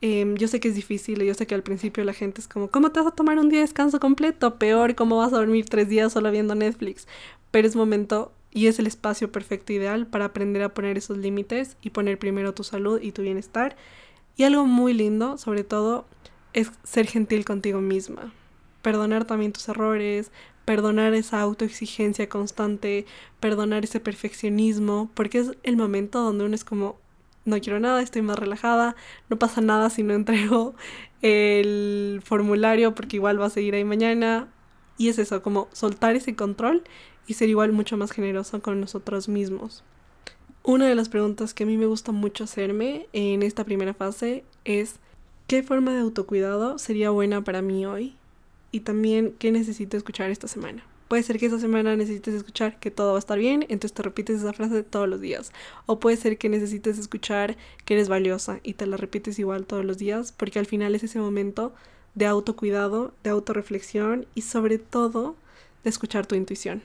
Em, 0.00 0.36
yo 0.36 0.46
sé 0.46 0.60
que 0.60 0.68
es 0.68 0.76
difícil 0.76 1.24
yo 1.24 1.34
sé 1.34 1.48
que 1.48 1.56
al 1.56 1.64
principio 1.64 2.04
la 2.04 2.12
gente 2.14 2.40
es 2.40 2.46
como, 2.46 2.70
¿cómo 2.70 2.92
te 2.92 3.00
vas 3.00 3.08
a 3.08 3.16
tomar 3.16 3.40
un 3.40 3.48
día 3.48 3.58
de 3.58 3.66
descanso 3.66 3.98
completo? 3.98 4.60
Peor, 4.60 4.94
¿cómo 4.94 5.16
vas 5.16 5.32
a 5.32 5.38
dormir 5.38 5.68
tres 5.68 5.88
días 5.88 6.12
solo 6.12 6.30
viendo 6.30 6.54
Netflix? 6.54 7.08
Pero 7.50 7.66
es 7.66 7.74
momento 7.74 8.30
y 8.52 8.68
es 8.68 8.78
el 8.78 8.86
espacio 8.86 9.32
perfecto 9.32 9.72
ideal 9.72 10.06
para 10.06 10.26
aprender 10.26 10.62
a 10.62 10.72
poner 10.72 10.98
esos 10.98 11.18
límites 11.18 11.76
y 11.82 11.90
poner 11.90 12.16
primero 12.16 12.54
tu 12.54 12.62
salud 12.62 13.00
y 13.02 13.10
tu 13.10 13.22
bienestar. 13.22 13.74
Y 14.36 14.44
algo 14.44 14.66
muy 14.66 14.94
lindo, 14.94 15.38
sobre 15.38 15.64
todo, 15.64 16.06
es 16.52 16.72
ser 16.82 17.06
gentil 17.06 17.44
contigo 17.44 17.80
misma. 17.80 18.32
Perdonar 18.82 19.24
también 19.24 19.52
tus 19.52 19.68
errores, 19.68 20.32
perdonar 20.64 21.14
esa 21.14 21.40
autoexigencia 21.40 22.28
constante, 22.28 23.06
perdonar 23.40 23.84
ese 23.84 24.00
perfeccionismo, 24.00 25.10
porque 25.14 25.38
es 25.38 25.52
el 25.62 25.76
momento 25.76 26.22
donde 26.22 26.44
uno 26.44 26.54
es 26.54 26.64
como, 26.64 26.98
no 27.44 27.60
quiero 27.60 27.80
nada, 27.80 28.02
estoy 28.02 28.22
más 28.22 28.38
relajada, 28.38 28.96
no 29.28 29.38
pasa 29.38 29.60
nada 29.60 29.90
si 29.90 30.02
no 30.02 30.14
entrego 30.14 30.74
el 31.22 32.22
formulario 32.24 32.94
porque 32.94 33.16
igual 33.16 33.40
va 33.40 33.46
a 33.46 33.50
seguir 33.50 33.74
ahí 33.74 33.84
mañana. 33.84 34.48
Y 34.96 35.08
es 35.08 35.18
eso, 35.18 35.42
como 35.42 35.68
soltar 35.72 36.14
ese 36.14 36.36
control 36.36 36.84
y 37.26 37.34
ser 37.34 37.48
igual 37.48 37.72
mucho 37.72 37.96
más 37.96 38.12
generoso 38.12 38.60
con 38.62 38.80
nosotros 38.80 39.28
mismos. 39.28 39.82
Una 40.62 40.86
de 40.86 40.94
las 40.94 41.08
preguntas 41.08 41.54
que 41.54 41.62
a 41.64 41.66
mí 41.66 41.78
me 41.78 41.86
gusta 41.86 42.12
mucho 42.12 42.44
hacerme 42.44 43.06
en 43.14 43.42
esta 43.42 43.64
primera 43.64 43.94
fase 43.94 44.44
es 44.66 44.96
¿qué 45.46 45.62
forma 45.62 45.94
de 45.94 46.00
autocuidado 46.00 46.78
sería 46.78 47.08
buena 47.08 47.42
para 47.42 47.62
mí 47.62 47.86
hoy? 47.86 48.14
Y 48.70 48.80
también 48.80 49.34
¿qué 49.38 49.52
necesito 49.52 49.96
escuchar 49.96 50.30
esta 50.30 50.48
semana? 50.48 50.84
Puede 51.08 51.22
ser 51.22 51.38
que 51.38 51.46
esta 51.46 51.58
semana 51.58 51.96
necesites 51.96 52.34
escuchar 52.34 52.78
que 52.78 52.90
todo 52.90 53.12
va 53.12 53.16
a 53.16 53.20
estar 53.20 53.38
bien, 53.38 53.62
entonces 53.62 53.94
te 53.94 54.02
repites 54.02 54.40
esa 54.40 54.52
frase 54.52 54.82
todos 54.82 55.08
los 55.08 55.22
días. 55.22 55.50
O 55.86 55.98
puede 55.98 56.18
ser 56.18 56.36
que 56.36 56.50
necesites 56.50 56.98
escuchar 56.98 57.56
que 57.86 57.94
eres 57.94 58.10
valiosa 58.10 58.60
y 58.62 58.74
te 58.74 58.86
la 58.86 58.98
repites 58.98 59.38
igual 59.38 59.64
todos 59.66 59.84
los 59.84 59.96
días, 59.96 60.30
porque 60.30 60.58
al 60.58 60.66
final 60.66 60.94
es 60.94 61.02
ese 61.02 61.18
momento 61.18 61.72
de 62.14 62.26
autocuidado, 62.26 63.14
de 63.24 63.30
autorreflexión 63.30 64.26
y 64.34 64.42
sobre 64.42 64.78
todo 64.78 65.36
de 65.84 65.90
escuchar 65.90 66.26
tu 66.26 66.34
intuición. 66.34 66.82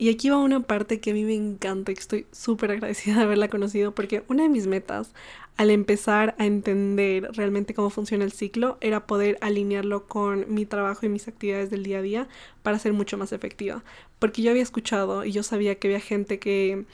Y 0.00 0.10
aquí 0.10 0.30
va 0.30 0.38
una 0.38 0.60
parte 0.60 1.00
que 1.00 1.10
a 1.10 1.14
mí 1.14 1.24
me 1.24 1.34
encanta 1.34 1.90
y 1.90 1.94
que 1.96 2.00
estoy 2.00 2.26
súper 2.30 2.70
agradecida 2.70 3.16
de 3.16 3.22
haberla 3.22 3.48
conocido 3.48 3.92
porque 3.92 4.22
una 4.28 4.44
de 4.44 4.48
mis 4.48 4.68
metas 4.68 5.12
al 5.56 5.70
empezar 5.70 6.36
a 6.38 6.46
entender 6.46 7.28
realmente 7.32 7.74
cómo 7.74 7.90
funciona 7.90 8.24
el 8.24 8.30
ciclo 8.30 8.78
era 8.80 9.08
poder 9.08 9.38
alinearlo 9.40 10.06
con 10.06 10.46
mi 10.54 10.66
trabajo 10.66 11.04
y 11.04 11.08
mis 11.08 11.26
actividades 11.26 11.68
del 11.70 11.82
día 11.82 11.98
a 11.98 12.02
día 12.02 12.28
para 12.62 12.78
ser 12.78 12.92
mucho 12.92 13.18
más 13.18 13.32
efectiva. 13.32 13.82
Porque 14.20 14.40
yo 14.40 14.52
había 14.52 14.62
escuchado 14.62 15.24
y 15.24 15.32
yo 15.32 15.42
sabía 15.42 15.74
que 15.74 15.88
había 15.88 16.00
gente 16.00 16.38
que 16.38 16.84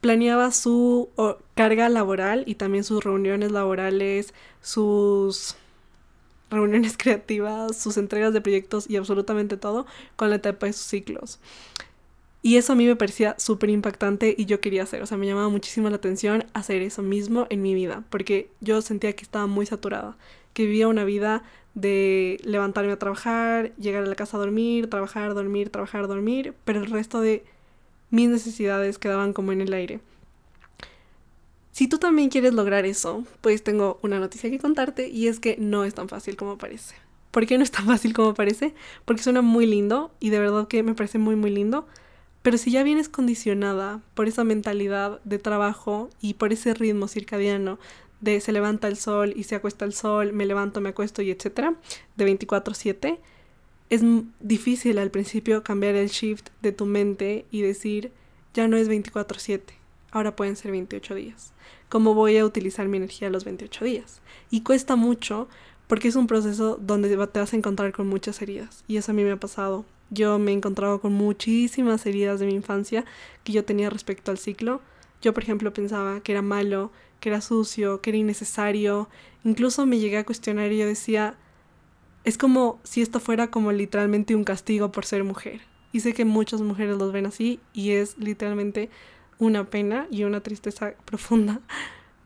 planeaba 0.00 0.50
su 0.50 1.08
carga 1.54 1.88
laboral 1.88 2.42
y 2.46 2.56
también 2.56 2.82
sus 2.82 3.04
reuniones 3.04 3.52
laborales, 3.52 4.34
sus 4.60 5.54
reuniones 6.50 6.96
creativas, 6.98 7.76
sus 7.76 7.96
entregas 7.96 8.32
de 8.32 8.40
proyectos 8.40 8.90
y 8.90 8.96
absolutamente 8.96 9.56
todo 9.56 9.86
con 10.16 10.30
la 10.30 10.36
etapa 10.36 10.66
de 10.66 10.72
sus 10.72 10.86
ciclos. 10.86 11.38
Y 12.42 12.56
eso 12.56 12.72
a 12.72 12.76
mí 12.76 12.86
me 12.86 12.96
parecía 12.96 13.34
súper 13.38 13.68
impactante 13.70 14.34
y 14.36 14.46
yo 14.46 14.60
quería 14.60 14.84
hacer, 14.84 15.02
o 15.02 15.06
sea, 15.06 15.18
me 15.18 15.26
llamaba 15.26 15.50
muchísimo 15.50 15.90
la 15.90 15.96
atención 15.96 16.46
hacer 16.54 16.80
eso 16.80 17.02
mismo 17.02 17.46
en 17.50 17.60
mi 17.60 17.74
vida, 17.74 18.04
porque 18.08 18.50
yo 18.60 18.80
sentía 18.80 19.14
que 19.14 19.24
estaba 19.24 19.46
muy 19.46 19.66
saturada, 19.66 20.16
que 20.54 20.64
vivía 20.64 20.88
una 20.88 21.04
vida 21.04 21.42
de 21.74 22.40
levantarme 22.42 22.92
a 22.92 22.98
trabajar, 22.98 23.74
llegar 23.76 24.04
a 24.04 24.06
la 24.06 24.14
casa 24.14 24.36
a 24.36 24.40
dormir, 24.40 24.88
trabajar, 24.88 25.34
dormir, 25.34 25.70
trabajar, 25.70 26.08
dormir, 26.08 26.54
pero 26.64 26.80
el 26.80 26.90
resto 26.90 27.20
de 27.20 27.44
mis 28.10 28.28
necesidades 28.28 28.98
quedaban 28.98 29.32
como 29.32 29.52
en 29.52 29.60
el 29.60 29.72
aire. 29.72 30.00
Si 31.72 31.88
tú 31.88 31.98
también 31.98 32.28
quieres 32.28 32.52
lograr 32.54 32.84
eso, 32.84 33.24
pues 33.40 33.62
tengo 33.62 34.00
una 34.02 34.18
noticia 34.18 34.50
que 34.50 34.58
contarte 34.58 35.08
y 35.08 35.28
es 35.28 35.40
que 35.40 35.56
no 35.58 35.84
es 35.84 35.94
tan 35.94 36.08
fácil 36.08 36.36
como 36.36 36.58
parece. 36.58 36.96
¿Por 37.30 37.46
qué 37.46 37.56
no 37.56 37.64
es 37.64 37.70
tan 37.70 37.86
fácil 37.86 38.12
como 38.12 38.34
parece? 38.34 38.74
Porque 39.04 39.22
suena 39.22 39.40
muy 39.40 39.66
lindo 39.66 40.10
y 40.18 40.30
de 40.30 40.40
verdad 40.40 40.66
que 40.66 40.82
me 40.82 40.94
parece 40.94 41.18
muy 41.18 41.36
muy 41.36 41.50
lindo, 41.50 41.86
pero 42.42 42.58
si 42.58 42.70
ya 42.70 42.82
vienes 42.82 43.08
condicionada 43.08 44.00
por 44.14 44.28
esa 44.28 44.44
mentalidad 44.44 45.20
de 45.24 45.38
trabajo 45.38 46.08
y 46.20 46.34
por 46.34 46.52
ese 46.52 46.74
ritmo 46.74 47.08
circadiano 47.08 47.78
de 48.20 48.40
se 48.40 48.52
levanta 48.52 48.88
el 48.88 48.96
sol 48.96 49.32
y 49.36 49.44
se 49.44 49.54
acuesta 49.54 49.84
el 49.84 49.92
sol, 49.92 50.32
me 50.32 50.46
levanto, 50.46 50.80
me 50.80 50.90
acuesto 50.90 51.22
y 51.22 51.30
etcétera, 51.30 51.74
de 52.16 52.24
24/7, 52.24 53.18
es 53.90 54.02
difícil 54.40 54.98
al 54.98 55.10
principio 55.10 55.64
cambiar 55.64 55.94
el 55.96 56.08
shift 56.08 56.48
de 56.62 56.72
tu 56.72 56.86
mente 56.86 57.44
y 57.50 57.62
decir, 57.62 58.12
ya 58.54 58.68
no 58.68 58.76
es 58.76 58.88
24/7, 58.88 59.74
ahora 60.10 60.36
pueden 60.36 60.56
ser 60.56 60.70
28 60.70 61.14
días. 61.14 61.52
¿Cómo 61.88 62.14
voy 62.14 62.36
a 62.36 62.44
utilizar 62.44 62.86
mi 62.88 62.98
energía 62.98 63.30
los 63.30 63.44
28 63.44 63.84
días? 63.84 64.20
Y 64.50 64.62
cuesta 64.62 64.96
mucho 64.96 65.48
porque 65.88 66.06
es 66.06 66.14
un 66.14 66.28
proceso 66.28 66.78
donde 66.80 67.08
te 67.08 67.16
vas 67.16 67.52
a 67.52 67.56
encontrar 67.56 67.92
con 67.92 68.06
muchas 68.06 68.40
heridas. 68.42 68.84
Y 68.86 68.96
eso 68.96 69.10
a 69.10 69.14
mí 69.14 69.24
me 69.24 69.32
ha 69.32 69.40
pasado 69.40 69.84
yo 70.10 70.38
me 70.38 70.50
he 70.50 70.54
encontrado 70.54 71.00
con 71.00 71.12
muchísimas 71.12 72.04
heridas 72.04 72.40
de 72.40 72.46
mi 72.46 72.54
infancia 72.54 73.04
que 73.44 73.52
yo 73.52 73.64
tenía 73.64 73.90
respecto 73.90 74.30
al 74.30 74.38
ciclo. 74.38 74.80
Yo, 75.22 75.32
por 75.32 75.42
ejemplo, 75.42 75.72
pensaba 75.72 76.20
que 76.20 76.32
era 76.32 76.42
malo, 76.42 76.90
que 77.20 77.28
era 77.28 77.40
sucio, 77.40 78.00
que 78.00 78.10
era 78.10 78.18
innecesario. 78.18 79.08
Incluso 79.44 79.86
me 79.86 79.98
llegué 79.98 80.18
a 80.18 80.24
cuestionar 80.24 80.72
y 80.72 80.78
yo 80.78 80.86
decía, 80.86 81.36
es 82.24 82.38
como 82.38 82.80
si 82.82 83.02
esto 83.02 83.20
fuera 83.20 83.50
como 83.50 83.72
literalmente 83.72 84.34
un 84.34 84.44
castigo 84.44 84.90
por 84.92 85.04
ser 85.04 85.24
mujer. 85.24 85.60
Y 85.92 86.00
sé 86.00 86.12
que 86.12 86.24
muchas 86.24 86.60
mujeres 86.60 86.96
los 86.98 87.12
ven 87.12 87.26
así 87.26 87.60
y 87.72 87.90
es 87.90 88.18
literalmente 88.18 88.90
una 89.38 89.64
pena 89.64 90.06
y 90.10 90.24
una 90.24 90.40
tristeza 90.40 90.94
profunda. 91.04 91.60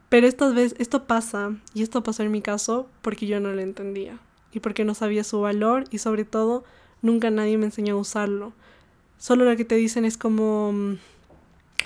Pero 0.09 0.27
esta 0.27 0.49
vez 0.51 0.75
esto 0.79 1.05
pasa, 1.07 1.57
y 1.75 1.83
esto 1.83 2.03
pasó 2.03 2.23
en 2.23 2.31
mi 2.31 2.41
caso, 2.41 2.89
porque 3.03 3.27
yo 3.27 3.41
no 3.41 3.53
lo 3.53 3.61
entendía. 3.61 4.19
Y 4.53 4.61
porque 4.61 4.85
no 4.85 4.95
sabía 4.95 5.25
su 5.25 5.41
valor 5.41 5.85
y 5.91 5.99
sobre 5.99 6.25
todo 6.25 6.65
Nunca 7.05 7.29
nadie 7.29 7.59
me 7.59 7.67
enseñó 7.67 7.97
a 7.97 8.01
usarlo. 8.01 8.55
Solo 9.19 9.45
lo 9.45 9.55
que 9.59 9.67
te 9.67 9.75
dicen 9.75 10.07
es 10.07 10.17
como, 10.17 10.73
mm, 10.73 10.95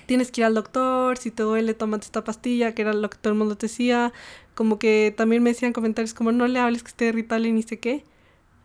tienes 0.07 0.31
que 0.31 0.43
ir 0.43 0.45
al 0.45 0.55
doctor, 0.55 1.19
si 1.19 1.33
te 1.33 1.43
duele, 1.43 1.75
tómate 1.75 2.05
esta 2.05 2.23
pastilla, 2.23 2.73
que 2.73 2.83
era 2.83 2.93
lo 2.93 3.11
que 3.11 3.19
todo 3.19 3.33
el 3.33 3.39
mundo 3.41 3.57
te 3.57 3.67
decía. 3.67 4.13
Como 4.55 4.79
que 4.79 5.13
también 5.17 5.43
me 5.43 5.51
decían 5.51 5.73
comentarios 5.73 6.15
como 6.15 6.31
no 6.31 6.47
le 6.47 6.61
hables 6.61 6.85
que 6.85 6.91
esté 6.91 7.07
irritable 7.07 7.51
ni 7.51 7.65
sé 7.65 7.81
qué. 7.81 8.05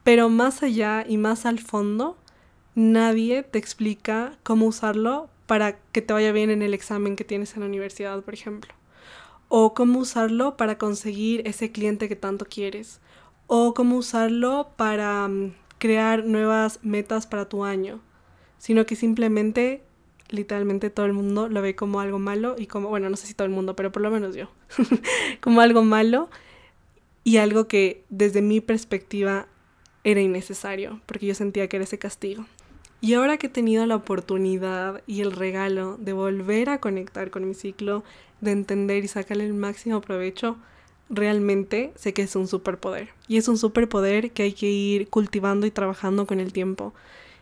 Pero 0.03 0.29
más 0.29 0.61
allá 0.61 1.03
y 1.09 1.17
más 1.17 1.47
al 1.47 1.57
fondo, 1.57 2.17
nadie 2.75 3.41
te 3.41 3.57
explica 3.57 4.37
cómo 4.43 4.67
usarlo 4.67 5.29
para 5.47 5.79
que 5.91 6.03
te 6.03 6.13
vaya 6.13 6.31
bien 6.31 6.51
en 6.51 6.61
el 6.61 6.75
examen 6.75 7.15
que 7.15 7.23
tienes 7.23 7.55
en 7.55 7.61
la 7.61 7.65
universidad, 7.65 8.21
por 8.21 8.35
ejemplo. 8.35 8.75
O 9.47 9.73
cómo 9.73 9.97
usarlo 9.97 10.55
para 10.55 10.77
conseguir 10.77 11.47
ese 11.47 11.71
cliente 11.71 12.07
que 12.07 12.15
tanto 12.15 12.45
quieres. 12.45 12.99
O 13.47 13.73
cómo 13.73 13.97
usarlo 13.97 14.69
para 14.77 15.27
mm, 15.27 15.53
crear 15.83 16.23
nuevas 16.23 16.79
metas 16.81 17.27
para 17.27 17.49
tu 17.49 17.65
año. 17.65 17.99
Sino 18.57 18.85
que 18.85 18.95
simplemente, 18.95 19.83
literalmente 20.29 20.89
todo 20.89 21.05
el 21.05 21.11
mundo 21.11 21.49
lo 21.49 21.61
ve 21.61 21.75
como 21.75 21.99
algo 21.99 22.19
malo 22.19 22.55
y 22.57 22.67
como, 22.67 22.87
bueno, 22.87 23.09
no 23.09 23.17
sé 23.17 23.27
si 23.27 23.33
todo 23.33 23.45
el 23.45 23.53
mundo, 23.53 23.75
pero 23.75 23.91
por 23.91 24.01
lo 24.01 24.09
menos 24.09 24.33
yo, 24.33 24.47
como 25.41 25.59
algo 25.59 25.83
malo 25.83 26.29
y 27.25 27.35
algo 27.35 27.67
que 27.67 28.05
desde 28.07 28.41
mi 28.41 28.61
perspectiva 28.61 29.47
era 30.05 30.21
innecesario, 30.21 31.01
porque 31.05 31.25
yo 31.25 31.35
sentía 31.35 31.67
que 31.67 31.75
era 31.75 31.83
ese 31.83 31.99
castigo. 31.99 32.45
Y 33.01 33.15
ahora 33.15 33.35
que 33.37 33.47
he 33.47 33.49
tenido 33.49 33.85
la 33.85 33.97
oportunidad 33.97 35.03
y 35.05 35.19
el 35.19 35.33
regalo 35.33 35.97
de 35.97 36.13
volver 36.13 36.69
a 36.69 36.79
conectar 36.79 37.29
con 37.29 37.45
mi 37.45 37.55
ciclo, 37.55 38.05
de 38.39 38.51
entender 38.51 39.03
y 39.03 39.09
sacarle 39.09 39.45
el 39.45 39.53
máximo 39.53 39.99
provecho, 39.99 40.55
realmente 41.09 41.93
sé 41.95 42.13
que 42.13 42.23
es 42.23 42.35
un 42.35 42.47
superpoder. 42.47 43.09
Y 43.27 43.37
es 43.37 43.47
un 43.47 43.57
superpoder 43.57 44.31
que 44.31 44.43
hay 44.43 44.53
que 44.53 44.69
ir 44.69 45.09
cultivando 45.09 45.65
y 45.65 45.71
trabajando 45.71 46.25
con 46.25 46.39
el 46.39 46.53
tiempo. 46.53 46.93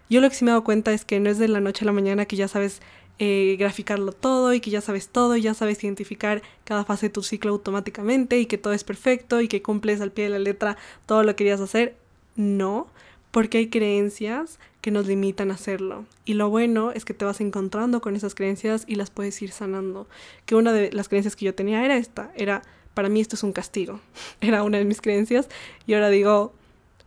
Yo 0.09 0.19
lo 0.21 0.29
que 0.29 0.35
sí 0.35 0.43
me 0.43 0.51
he 0.51 0.53
dado 0.53 0.63
cuenta 0.63 0.91
es 0.93 1.05
que 1.05 1.19
no 1.19 1.29
es 1.29 1.37
de 1.37 1.47
la 1.47 1.61
noche 1.61 1.85
a 1.85 1.87
la 1.87 1.93
mañana 1.93 2.25
que 2.25 2.35
ya 2.35 2.47
sabes 2.47 2.81
eh, 3.19 3.55
graficarlo 3.59 4.13
todo 4.13 4.53
y 4.53 4.59
que 4.61 4.71
ya 4.71 4.81
sabes 4.81 5.09
todo 5.09 5.35
y 5.37 5.41
ya 5.41 5.53
sabes 5.53 5.83
identificar 5.83 6.41
cada 6.63 6.83
fase 6.85 7.05
de 7.05 7.11
tu 7.11 7.23
ciclo 7.23 7.51
automáticamente 7.51 8.39
y 8.39 8.47
que 8.47 8.57
todo 8.57 8.73
es 8.73 8.83
perfecto 8.83 9.41
y 9.41 9.47
que 9.47 9.61
cumples 9.61 10.01
al 10.01 10.11
pie 10.11 10.25
de 10.25 10.31
la 10.31 10.39
letra 10.39 10.75
todo 11.05 11.23
lo 11.23 11.29
que 11.29 11.35
querías 11.37 11.61
hacer. 11.61 11.95
No, 12.35 12.87
porque 13.31 13.59
hay 13.59 13.69
creencias 13.69 14.59
que 14.81 14.91
nos 14.91 15.07
limitan 15.07 15.51
a 15.51 15.53
hacerlo. 15.53 16.05
Y 16.25 16.33
lo 16.33 16.49
bueno 16.49 16.91
es 16.91 17.05
que 17.05 17.13
te 17.13 17.23
vas 17.23 17.39
encontrando 17.41 18.01
con 18.01 18.15
esas 18.15 18.35
creencias 18.35 18.83
y 18.87 18.95
las 18.95 19.11
puedes 19.11 19.41
ir 19.41 19.51
sanando. 19.51 20.07
Que 20.45 20.55
una 20.55 20.73
de 20.73 20.91
las 20.91 21.07
creencias 21.07 21.35
que 21.35 21.45
yo 21.45 21.55
tenía 21.55 21.85
era 21.85 21.97
esta, 21.97 22.31
era, 22.35 22.63
para 22.93 23.09
mí 23.09 23.21
esto 23.21 23.35
es 23.35 23.43
un 23.43 23.53
castigo. 23.53 23.99
Era 24.41 24.63
una 24.63 24.77
de 24.77 24.85
mis 24.85 25.01
creencias 25.01 25.49
y 25.87 25.93
ahora 25.93 26.09
digo, 26.09 26.53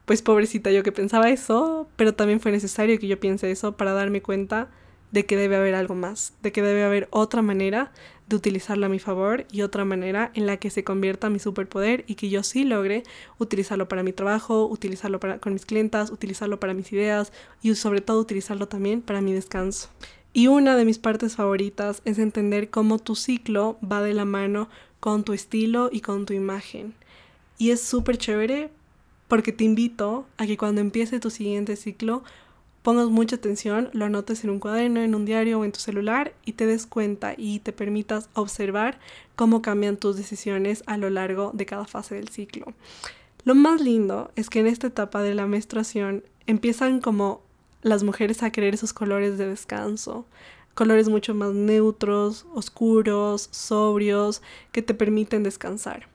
pues 0.05 0.23
pobrecita 0.23 0.71
yo 0.71 0.83
que 0.83 0.93
pensaba 0.93 1.31
eso, 1.31 1.89
pero 1.97 2.15
también 2.15 2.41
fue 2.41 2.53
necesario 2.53 2.99
que 2.99 3.07
yo 3.07 3.19
piense 3.19 3.51
eso 3.51 3.77
para 3.77 3.93
darme 3.93 4.23
cuenta 4.23 4.69
de 5.13 5.27
que 5.27 5.37
debe 5.37 5.57
haber 5.57 5.77
algo 5.77 5.95
más, 5.95 6.35
de 6.43 6.51
que 6.51 6.61
debe 6.61 6.83
haber 6.83 7.07
otra 7.13 7.41
manera 7.41 7.93
de 8.27 8.37
utilizarlo 8.37 8.87
a 8.87 8.89
mi 8.89 8.99
favor 8.99 9.47
y 9.53 9.63
otra 9.63 9.85
manera 9.85 10.33
en 10.35 10.47
la 10.47 10.57
que 10.57 10.71
se 10.71 10.83
convierta 10.83 11.31
mi 11.31 11.39
superpoder 11.39 12.05
y 12.09 12.17
que 12.17 12.31
yo 12.31 12.43
sí 12.43 12.65
logre 12.65 13.05
utilizarlo 13.39 13.87
para 13.87 14.03
mi 14.03 14.13
trabajo, 14.13 14.67
utilizarlo 14.67 15.21
para, 15.21 15.39
con 15.39 15.53
mis 15.53 15.67
clientas, 15.67 16.11
utilizarlo 16.11 16.59
para 16.59 16.75
mis 16.75 16.93
ideas 16.93 17.33
y 17.63 17.75
sobre 17.77 18.01
todo 18.01 18.21
utilizarlo 18.21 18.67
también 18.67 19.03
para 19.03 19.21
mi 19.21 19.33
descanso. 19.33 19.89
Y 20.33 20.49
una 20.49 20.75
de 20.75 20.85
mis 20.85 20.99
partes 20.99 21.37
favoritas 21.37 22.03
es 22.05 22.19
entender 22.19 22.69
cómo 22.69 22.99
tu 22.99 23.15
ciclo 23.15 23.79
va 23.81 24.03
de 24.03 24.15
la 24.15 24.25
mano 24.25 24.69
con 25.05 25.23
tu 25.23 25.35
estilo 25.35 25.91
y 25.93 26.01
con 26.01 26.25
tu 26.25 26.33
imagen. 26.33 26.95
Y 27.59 27.73
es 27.73 27.83
súper 27.83 28.17
chévere 28.17 28.71
porque 29.29 29.53
te 29.53 29.63
invito 29.63 30.27
a 30.39 30.47
que 30.47 30.57
cuando 30.57 30.81
empiece 30.81 31.21
tu 31.21 31.29
siguiente 31.29 31.77
ciclo 31.77 32.25
pongas 32.81 33.11
mucha 33.11 33.37
atención, 33.37 33.91
lo 33.93 34.07
anotes 34.07 34.45
en 34.45 34.51
un 34.51 34.61
cuaderno, 34.61 35.03
en 35.03 35.15
un 35.15 35.27
diario 35.27 35.61
o 35.61 35.65
en 35.67 35.73
tu 35.73 35.79
celular 35.79 36.33
y 36.47 36.53
te 36.53 36.65
des 36.65 36.87
cuenta 36.87 37.35
y 37.37 37.59
te 37.59 37.75
permitas 37.75 38.31
observar 38.33 38.99
cómo 39.37 39.61
cambian 39.61 39.99
tus 39.99 40.17
decisiones 40.17 40.83
a 40.87 40.97
lo 40.97 41.11
largo 41.11 41.51
de 41.53 41.67
cada 41.67 41.85
fase 41.85 42.15
del 42.15 42.31
ciclo. 42.31 42.73
Lo 43.45 43.55
más 43.55 43.83
lindo 43.83 44.31
es 44.37 44.49
que 44.49 44.61
en 44.61 44.67
esta 44.67 44.87
etapa 44.87 45.23
de 45.23 45.35
la 45.35 45.47
menstruación 45.47 46.25
empiezan 46.47 47.03
como 47.03 47.43
las 47.83 48.05
mujeres 48.05 48.43
a 48.43 48.49
querer 48.49 48.73
esos 48.73 48.95
colores 48.95 49.37
de 49.37 49.49
descanso, 49.49 50.25
colores 50.75 51.09
mucho 51.09 51.35
más 51.35 51.55
neutros, 51.55 52.47
oscuros, 52.55 53.49
sobrios, 53.51 54.43
que 54.73 54.83
te 54.83 54.95
permiten 54.95 55.43
descansar. 55.43 56.09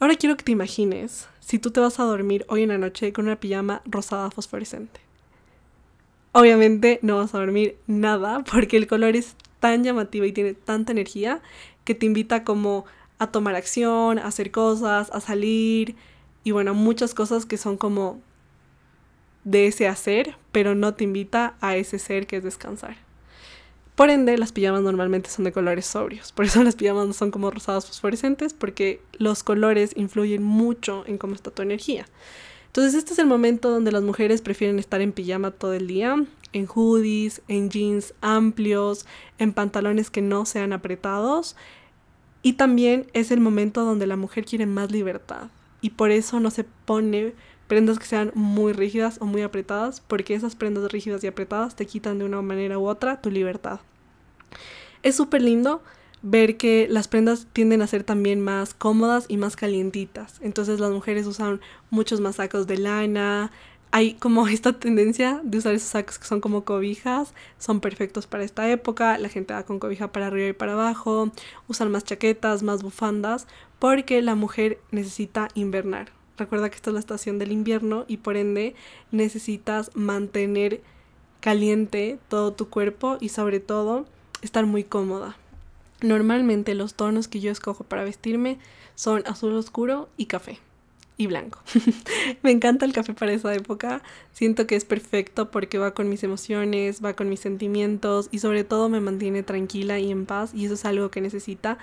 Ahora 0.00 0.16
quiero 0.16 0.36
que 0.36 0.44
te 0.44 0.52
imagines 0.52 1.28
si 1.40 1.58
tú 1.58 1.70
te 1.70 1.80
vas 1.80 2.00
a 2.00 2.04
dormir 2.04 2.44
hoy 2.48 2.62
en 2.62 2.70
la 2.70 2.78
noche 2.78 3.12
con 3.12 3.26
una 3.26 3.38
pijama 3.38 3.82
rosada 3.84 4.30
fosforescente. 4.30 5.00
Obviamente 6.32 6.98
no 7.02 7.18
vas 7.18 7.34
a 7.34 7.38
dormir 7.38 7.76
nada 7.86 8.42
porque 8.50 8.76
el 8.76 8.86
color 8.86 9.14
es 9.16 9.36
tan 9.60 9.84
llamativo 9.84 10.24
y 10.24 10.32
tiene 10.32 10.54
tanta 10.54 10.92
energía 10.92 11.40
que 11.84 11.94
te 11.94 12.06
invita 12.06 12.42
como 12.42 12.84
a 13.18 13.30
tomar 13.30 13.54
acción, 13.54 14.18
a 14.18 14.26
hacer 14.26 14.50
cosas, 14.50 15.10
a 15.12 15.20
salir 15.20 15.94
y 16.42 16.50
bueno, 16.50 16.74
muchas 16.74 17.14
cosas 17.14 17.46
que 17.46 17.56
son 17.56 17.76
como 17.76 18.20
de 19.44 19.66
ese 19.66 19.86
hacer, 19.86 20.36
pero 20.50 20.74
no 20.74 20.94
te 20.94 21.04
invita 21.04 21.54
a 21.60 21.76
ese 21.76 21.98
ser 21.98 22.26
que 22.26 22.36
es 22.38 22.44
descansar. 22.44 22.96
Por 23.94 24.08
ende, 24.08 24.38
las 24.38 24.52
pijamas 24.52 24.82
normalmente 24.82 25.28
son 25.28 25.44
de 25.44 25.52
colores 25.52 25.86
sobrios. 25.86 26.32
Por 26.32 26.46
eso 26.46 26.62
las 26.64 26.76
pijamas 26.76 27.06
no 27.06 27.12
son 27.12 27.30
como 27.30 27.50
rosadas 27.50 27.86
fosforescentes, 27.86 28.54
porque 28.54 29.00
los 29.18 29.42
colores 29.42 29.92
influyen 29.96 30.42
mucho 30.42 31.04
en 31.06 31.18
cómo 31.18 31.34
está 31.34 31.50
tu 31.50 31.62
energía. 31.62 32.06
Entonces 32.66 32.94
este 32.94 33.12
es 33.12 33.18
el 33.18 33.26
momento 33.26 33.70
donde 33.70 33.92
las 33.92 34.02
mujeres 34.02 34.40
prefieren 34.40 34.78
estar 34.78 35.02
en 35.02 35.12
pijama 35.12 35.50
todo 35.50 35.74
el 35.74 35.86
día, 35.86 36.24
en 36.54 36.66
hoodies, 36.66 37.42
en 37.46 37.68
jeans 37.68 38.14
amplios, 38.22 39.04
en 39.38 39.52
pantalones 39.52 40.08
que 40.08 40.22
no 40.22 40.46
sean 40.46 40.72
apretados. 40.72 41.54
Y 42.42 42.54
también 42.54 43.06
es 43.12 43.30
el 43.30 43.40
momento 43.40 43.84
donde 43.84 44.06
la 44.06 44.16
mujer 44.16 44.46
quiere 44.46 44.64
más 44.64 44.90
libertad. 44.90 45.48
Y 45.82 45.90
por 45.90 46.10
eso 46.10 46.40
no 46.40 46.50
se 46.50 46.64
pone 46.64 47.34
prendas 47.72 47.98
que 47.98 48.04
sean 48.04 48.32
muy 48.34 48.74
rígidas 48.74 49.16
o 49.22 49.24
muy 49.24 49.40
apretadas, 49.40 50.02
porque 50.02 50.34
esas 50.34 50.56
prendas 50.56 50.92
rígidas 50.92 51.24
y 51.24 51.26
apretadas 51.26 51.74
te 51.74 51.86
quitan 51.86 52.18
de 52.18 52.26
una 52.26 52.42
manera 52.42 52.78
u 52.78 52.86
otra 52.86 53.22
tu 53.22 53.30
libertad. 53.30 53.80
Es 55.02 55.16
súper 55.16 55.40
lindo 55.40 55.82
ver 56.20 56.58
que 56.58 56.86
las 56.90 57.08
prendas 57.08 57.46
tienden 57.54 57.80
a 57.80 57.86
ser 57.86 58.04
también 58.04 58.42
más 58.42 58.74
cómodas 58.74 59.24
y 59.26 59.38
más 59.38 59.56
calientitas. 59.56 60.38
Entonces 60.42 60.80
las 60.80 60.90
mujeres 60.90 61.26
usan 61.26 61.62
muchos 61.88 62.20
más 62.20 62.36
sacos 62.36 62.66
de 62.66 62.76
lana. 62.76 63.50
Hay 63.90 64.16
como 64.16 64.46
esta 64.48 64.78
tendencia 64.78 65.40
de 65.42 65.56
usar 65.56 65.72
esos 65.72 65.88
sacos 65.88 66.18
que 66.18 66.26
son 66.26 66.42
como 66.42 66.66
cobijas, 66.66 67.32
son 67.56 67.80
perfectos 67.80 68.26
para 68.26 68.44
esta 68.44 68.70
época, 68.70 69.16
la 69.16 69.30
gente 69.30 69.54
va 69.54 69.62
con 69.62 69.78
cobija 69.78 70.12
para 70.12 70.26
arriba 70.26 70.48
y 70.48 70.52
para 70.52 70.74
abajo, 70.74 71.32
usan 71.68 71.90
más 71.90 72.04
chaquetas, 72.04 72.62
más 72.62 72.82
bufandas, 72.82 73.46
porque 73.78 74.20
la 74.20 74.34
mujer 74.34 74.78
necesita 74.90 75.48
invernar. 75.54 76.12
Recuerda 76.36 76.70
que 76.70 76.76
esta 76.76 76.90
es 76.90 76.94
la 76.94 77.00
estación 77.00 77.38
del 77.38 77.52
invierno 77.52 78.04
y 78.08 78.18
por 78.18 78.36
ende 78.36 78.74
necesitas 79.10 79.90
mantener 79.94 80.80
caliente 81.40 82.18
todo 82.28 82.52
tu 82.52 82.68
cuerpo 82.68 83.18
y 83.20 83.28
sobre 83.28 83.60
todo 83.60 84.06
estar 84.42 84.66
muy 84.66 84.84
cómoda. 84.84 85.36
Normalmente 86.00 86.74
los 86.74 86.94
tonos 86.94 87.28
que 87.28 87.40
yo 87.40 87.50
escojo 87.50 87.84
para 87.84 88.04
vestirme 88.04 88.58
son 88.94 89.22
azul 89.26 89.52
oscuro 89.54 90.08
y 90.16 90.26
café 90.26 90.58
y 91.16 91.26
blanco. 91.26 91.60
me 92.42 92.50
encanta 92.50 92.84
el 92.84 92.92
café 92.92 93.14
para 93.14 93.32
esa 93.32 93.54
época. 93.54 94.02
Siento 94.32 94.66
que 94.66 94.76
es 94.76 94.84
perfecto 94.84 95.50
porque 95.50 95.78
va 95.78 95.94
con 95.94 96.08
mis 96.08 96.24
emociones, 96.24 97.04
va 97.04 97.14
con 97.14 97.28
mis 97.28 97.40
sentimientos 97.40 98.28
y 98.30 98.38
sobre 98.38 98.64
todo 98.64 98.88
me 98.88 99.00
mantiene 99.00 99.42
tranquila 99.42 99.98
y 99.98 100.10
en 100.10 100.26
paz 100.26 100.52
y 100.54 100.64
eso 100.64 100.74
es 100.74 100.84
algo 100.84 101.10
que 101.10 101.20
necesita 101.20 101.78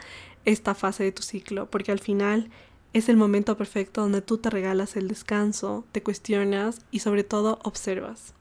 esta 0.45 0.73
fase 0.73 1.03
de 1.03 1.11
tu 1.11 1.21
ciclo 1.21 1.69
porque 1.69 1.91
al 1.91 1.99
final 1.99 2.49
es 2.93 3.09
el 3.09 3.17
momento 3.17 3.55
perfecto 3.57 4.01
donde 4.01 4.21
tú 4.21 4.37
te 4.37 4.49
regalas 4.49 4.95
el 4.95 5.07
descanso, 5.07 5.85
te 5.91 6.01
cuestionas 6.01 6.81
y 6.91 6.99
sobre 6.99 7.23
todo 7.23 7.59
observas. 7.63 8.33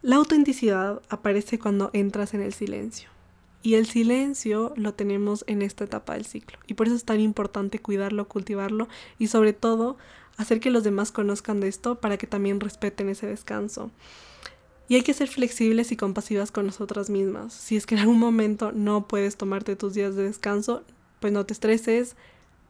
La 0.00 0.16
autenticidad 0.16 1.02
aparece 1.08 1.58
cuando 1.58 1.90
entras 1.92 2.32
en 2.32 2.40
el 2.40 2.52
silencio. 2.52 3.10
Y 3.62 3.74
el 3.74 3.86
silencio 3.86 4.72
lo 4.76 4.94
tenemos 4.94 5.44
en 5.48 5.62
esta 5.62 5.84
etapa 5.84 6.14
del 6.14 6.24
ciclo. 6.24 6.58
Y 6.66 6.74
por 6.74 6.86
eso 6.86 6.94
es 6.96 7.04
tan 7.04 7.20
importante 7.20 7.80
cuidarlo, 7.80 8.28
cultivarlo 8.28 8.88
y 9.18 9.26
sobre 9.26 9.52
todo 9.52 9.96
hacer 10.36 10.60
que 10.60 10.70
los 10.70 10.84
demás 10.84 11.10
conozcan 11.10 11.60
de 11.60 11.68
esto 11.68 11.96
para 11.96 12.16
que 12.16 12.28
también 12.28 12.60
respeten 12.60 13.08
ese 13.08 13.26
descanso. 13.26 13.90
Y 14.88 14.94
hay 14.94 15.02
que 15.02 15.12
ser 15.12 15.28
flexibles 15.28 15.92
y 15.92 15.96
compasivas 15.96 16.50
con 16.52 16.64
nosotras 16.64 17.10
mismas. 17.10 17.52
Si 17.52 17.76
es 17.76 17.84
que 17.84 17.96
en 17.96 18.02
algún 18.02 18.18
momento 18.18 18.72
no 18.72 19.06
puedes 19.06 19.36
tomarte 19.36 19.76
tus 19.76 19.92
días 19.92 20.14
de 20.14 20.22
descanso, 20.22 20.82
pues 21.20 21.32
no 21.32 21.44
te 21.44 21.52
estreses, 21.52 22.16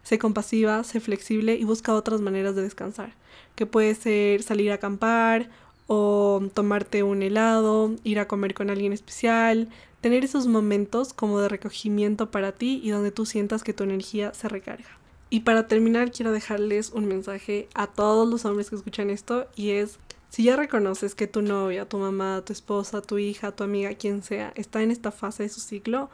sé 0.09 0.19
compasiva, 0.19 0.83
sé 0.85 1.01
flexible 1.01 1.55
y 1.57 1.65
busca 1.65 1.95
otras 1.95 2.23
maneras 2.23 2.57
de 2.57 2.63
descansar. 2.63 3.13
Que 3.57 3.67
puede 3.67 3.95
ser 3.95 4.43
salir 4.43 4.71
a 4.71 4.77
acampar 4.77 5.51
o 5.87 6.41
tomarte 6.55 7.03
un 7.03 7.23
helado, 7.23 7.95
ir 8.05 8.19
a 8.19 8.27
comer 8.27 8.55
con 8.55 8.71
alguien 8.71 8.95
especial, 8.95 9.69
tener 10.01 10.25
esos 10.25 10.47
momentos 10.47 11.13
como 11.13 11.41
de 11.41 11.51
recogimiento 11.51 12.31
para 12.31 12.53
ti 12.53 12.81
y 12.83 12.89
donde 12.89 13.11
tú 13.11 13.27
sientas 13.27 13.63
que 13.63 13.75
tu 13.75 13.85
energía 13.85 14.33
se 14.33 14.49
recarga. 14.49 14.89
Y 15.29 15.41
para 15.41 15.67
terminar 15.67 16.11
quiero 16.11 16.33
dejarles 16.33 16.91
un 16.93 17.05
mensaje 17.05 17.69
a 17.75 17.87
todos 17.87 18.27
los 18.27 18.47
hombres 18.47 18.71
que 18.71 18.77
escuchan 18.77 19.11
esto 19.11 19.47
y 19.57 19.73
es 19.73 19.99
Si 20.31 20.43
ya 20.43 20.57
reconoces 20.57 21.15
que 21.15 21.27
tu 21.27 21.43
novia, 21.43 21.87
tu 21.87 21.99
mamá, 21.99 22.43
tu 22.47 22.55
esposa, 22.55 23.03
tu 23.03 23.19
hija, 23.19 23.53
tu 23.53 23.65
amiga, 23.65 23.95
quien 23.95 24.23
sea, 24.23 24.53
está 24.57 24.83
en 24.83 24.91
esta 24.91 25.11
fase 25.11 25.43
de 25.43 25.49
su 25.51 25.61
ciclo, 25.61 26.11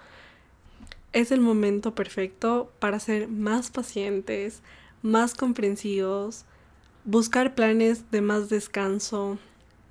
es 1.15 1.31
el 1.31 1.41
momento 1.41 1.95
perfecto 1.95 2.71
para 2.81 2.99
ser 2.99 3.29
más 3.29 3.71
pacientes, 3.71 4.63
más 5.01 5.35
comprensivos, 5.35 6.45
buscar 7.05 7.55
planes 7.55 8.11
de 8.11 8.21
más 8.21 8.49
descanso, 8.49 9.39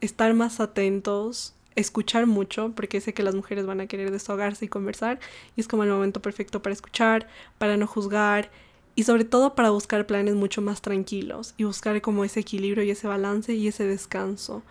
estar 0.02 0.34
más 0.34 0.60
atentos, 0.60 1.56
escuchar 1.76 2.28
mucho, 2.28 2.74
porque 2.76 3.00
sé 3.00 3.14
que 3.14 3.24
las 3.24 3.36
mujeres 3.36 3.66
van 3.66 3.80
a 3.80 3.88
querer 3.88 4.12
desahogarse 4.12 4.66
y 4.66 4.68
conversar, 4.68 5.20
y 5.56 5.62
es 5.62 5.68
como 5.68 5.84
el 5.84 5.90
momento 5.90 6.22
perfecto 6.22 6.62
para 6.62 6.74
escuchar, 6.74 7.28
para 7.58 7.78
no 7.78 7.88
juzgar 7.88 8.52
y 8.96 9.04
sobre 9.04 9.24
todo 9.24 9.56
para 9.56 9.70
buscar 9.70 10.06
planes 10.06 10.36
mucho 10.36 10.62
más 10.62 10.82
tranquilos 10.82 11.56
y 11.58 11.64
buscar 11.64 12.02
como 12.02 12.26
ese 12.26 12.42
equilibrio 12.42 12.84
y 12.84 12.92
ese 12.92 13.08
balance 13.08 13.54
y 13.54 13.68
ese 13.68 13.88
descanso. 13.88 14.62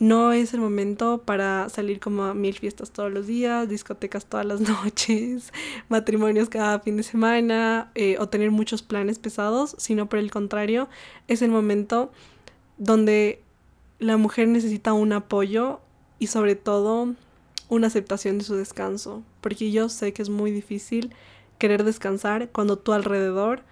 No 0.00 0.32
es 0.32 0.52
el 0.52 0.60
momento 0.60 1.22
para 1.24 1.68
salir 1.68 2.00
como 2.00 2.24
a 2.24 2.34
mil 2.34 2.58
fiestas 2.58 2.90
todos 2.90 3.12
los 3.12 3.26
días, 3.26 3.68
discotecas 3.68 4.26
todas 4.26 4.46
las 4.46 4.60
noches, 4.84 5.52
matrimonios 5.88 6.48
cada 6.48 6.80
fin 6.80 6.96
de 6.96 7.02
semana 7.02 7.92
eh, 7.94 8.16
o 8.18 8.28
tener 8.28 8.50
muchos 8.50 8.82
planes 8.82 9.18
pesados, 9.18 9.76
sino 9.78 10.08
por 10.08 10.18
el 10.18 10.30
contrario, 10.30 10.88
es 11.28 11.42
el 11.42 11.50
momento 11.50 12.10
donde 12.78 13.42
la 13.98 14.16
mujer 14.16 14.48
necesita 14.48 14.92
un 14.92 15.12
apoyo 15.12 15.80
y 16.18 16.26
sobre 16.26 16.56
todo 16.56 17.14
una 17.68 17.86
aceptación 17.86 18.38
de 18.38 18.44
su 18.44 18.56
descanso, 18.56 19.22
porque 19.40 19.70
yo 19.70 19.88
sé 19.88 20.12
que 20.12 20.22
es 20.22 20.28
muy 20.28 20.50
difícil 20.50 21.14
querer 21.58 21.84
descansar 21.84 22.50
cuando 22.50 22.76
tu 22.76 22.92
alrededor 22.92 23.62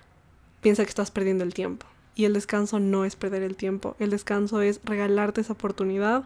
piensa 0.61 0.85
que 0.85 0.88
estás 0.88 1.11
perdiendo 1.11 1.44
el 1.44 1.54
tiempo. 1.54 1.87
Y 2.14 2.25
el 2.25 2.33
descanso 2.33 2.81
no 2.81 3.05
es 3.05 3.16
perder 3.16 3.42
el 3.42 3.57
tiempo, 3.57 3.96
el 3.99 4.11
descanso 4.11 4.61
es 4.61 4.81
regalarte 4.85 5.40
esa 5.40 5.53
oportunidad 5.53 6.25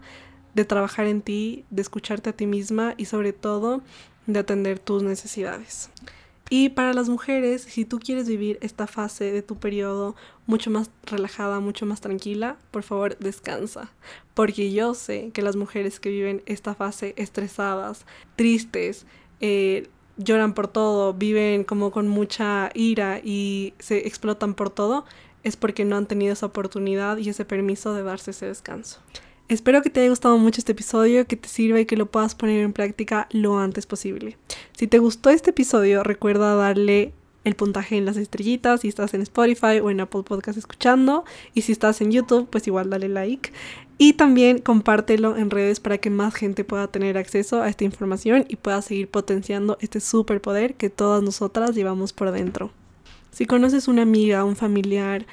de 0.54 0.64
trabajar 0.64 1.06
en 1.06 1.20
ti, 1.20 1.64
de 1.70 1.82
escucharte 1.82 2.30
a 2.30 2.32
ti 2.32 2.46
misma 2.46 2.94
y 2.96 3.06
sobre 3.06 3.32
todo 3.32 3.82
de 4.26 4.38
atender 4.38 4.78
tus 4.78 5.02
necesidades. 5.02 5.90
Y 6.50 6.68
para 6.68 6.92
las 6.92 7.08
mujeres, 7.08 7.62
si 7.62 7.84
tú 7.84 7.98
quieres 7.98 8.28
vivir 8.28 8.58
esta 8.60 8.86
fase 8.86 9.32
de 9.32 9.42
tu 9.42 9.56
periodo 9.56 10.14
mucho 10.46 10.70
más 10.70 10.90
relajada, 11.04 11.58
mucho 11.58 11.86
más 11.86 12.00
tranquila, 12.00 12.58
por 12.70 12.82
favor 12.82 13.18
descansa. 13.18 13.90
Porque 14.34 14.70
yo 14.70 14.94
sé 14.94 15.30
que 15.32 15.42
las 15.42 15.56
mujeres 15.56 16.00
que 16.00 16.10
viven 16.10 16.42
esta 16.44 16.74
fase 16.74 17.14
estresadas, 17.16 18.04
tristes, 18.36 19.06
eh, 19.40 19.88
lloran 20.16 20.54
por 20.54 20.68
todo, 20.68 21.14
viven 21.14 21.64
como 21.64 21.90
con 21.90 22.08
mucha 22.08 22.70
ira 22.74 23.20
y 23.24 23.72
se 23.78 24.06
explotan 24.06 24.54
por 24.54 24.70
todo, 24.70 25.06
es 25.44 25.56
porque 25.56 25.84
no 25.84 25.96
han 25.96 26.06
tenido 26.06 26.32
esa 26.32 26.46
oportunidad 26.46 27.18
y 27.18 27.28
ese 27.28 27.44
permiso 27.44 27.94
de 27.94 28.02
darse 28.02 28.32
ese 28.32 28.46
descanso. 28.46 29.00
Espero 29.46 29.82
que 29.82 29.90
te 29.90 30.00
haya 30.00 30.08
gustado 30.08 30.38
mucho 30.38 30.60
este 30.60 30.72
episodio, 30.72 31.26
que 31.26 31.36
te 31.36 31.48
sirva 31.48 31.78
y 31.78 31.84
que 31.86 31.98
lo 31.98 32.06
puedas 32.06 32.34
poner 32.34 32.64
en 32.64 32.72
práctica 32.72 33.28
lo 33.30 33.58
antes 33.58 33.84
posible. 33.84 34.38
Si 34.76 34.86
te 34.86 34.98
gustó 34.98 35.28
este 35.28 35.50
episodio, 35.50 36.02
recuerda 36.02 36.54
darle 36.54 37.12
el 37.44 37.54
puntaje 37.54 37.96
en 37.96 38.06
las 38.06 38.16
estrellitas 38.16 38.80
si 38.80 38.88
estás 38.88 39.12
en 39.12 39.20
Spotify 39.20 39.80
o 39.82 39.90
en 39.90 40.00
Apple 40.00 40.22
Podcast 40.22 40.56
escuchando. 40.56 41.24
Y 41.52 41.60
si 41.60 41.72
estás 41.72 42.00
en 42.00 42.10
YouTube, 42.10 42.48
pues 42.48 42.66
igual 42.66 42.88
dale 42.88 43.10
like. 43.10 43.52
Y 43.98 44.14
también 44.14 44.58
compártelo 44.58 45.36
en 45.36 45.50
redes 45.50 45.78
para 45.78 45.98
que 45.98 46.08
más 46.08 46.34
gente 46.34 46.64
pueda 46.64 46.88
tener 46.88 47.18
acceso 47.18 47.62
a 47.62 47.68
esta 47.68 47.84
información 47.84 48.46
y 48.48 48.56
pueda 48.56 48.80
seguir 48.80 49.08
potenciando 49.08 49.76
este 49.80 50.00
superpoder 50.00 50.74
que 50.74 50.88
todas 50.88 51.22
nosotras 51.22 51.74
llevamos 51.74 52.14
por 52.14 52.32
dentro. 52.32 52.72
Si 53.34 53.46
conoces 53.46 53.88
una 53.88 54.02
amiga, 54.02 54.44
un 54.44 54.54
familiar, 54.54 55.26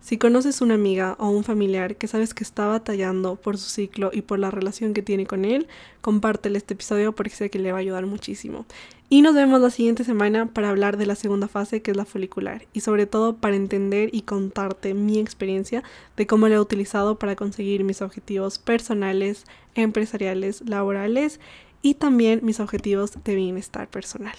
si 0.00 0.18
conoces 0.18 0.60
una 0.60 0.74
amiga 0.74 1.16
o 1.18 1.30
un 1.30 1.42
familiar 1.42 1.96
que 1.96 2.06
sabes 2.06 2.32
que 2.32 2.44
está 2.44 2.68
batallando 2.68 3.34
por 3.34 3.58
su 3.58 3.68
ciclo 3.68 4.10
y 4.12 4.22
por 4.22 4.38
la 4.38 4.52
relación 4.52 4.94
que 4.94 5.02
tiene 5.02 5.26
con 5.26 5.44
él, 5.44 5.66
compártele 6.00 6.58
este 6.58 6.74
episodio 6.74 7.12
porque 7.12 7.34
sé 7.34 7.50
que 7.50 7.58
le 7.58 7.72
va 7.72 7.78
a 7.78 7.80
ayudar 7.80 8.06
muchísimo. 8.06 8.66
Y 9.08 9.22
nos 9.22 9.34
vemos 9.34 9.60
la 9.60 9.70
siguiente 9.70 10.04
semana 10.04 10.46
para 10.46 10.68
hablar 10.68 10.96
de 10.96 11.06
la 11.06 11.16
segunda 11.16 11.48
fase 11.48 11.82
que 11.82 11.90
es 11.90 11.96
la 11.96 12.04
folicular 12.04 12.68
y 12.72 12.82
sobre 12.82 13.06
todo 13.06 13.34
para 13.34 13.56
entender 13.56 14.10
y 14.12 14.22
contarte 14.22 14.94
mi 14.94 15.18
experiencia 15.18 15.82
de 16.16 16.28
cómo 16.28 16.46
la 16.46 16.54
he 16.54 16.60
utilizado 16.60 17.18
para 17.18 17.34
conseguir 17.34 17.82
mis 17.82 18.00
objetivos 18.00 18.60
personales, 18.60 19.44
empresariales, 19.74 20.62
laborales 20.64 21.40
y 21.82 21.94
también 21.94 22.42
mis 22.44 22.60
objetivos 22.60 23.18
de 23.24 23.34
bienestar 23.34 23.88
personal. 23.88 24.36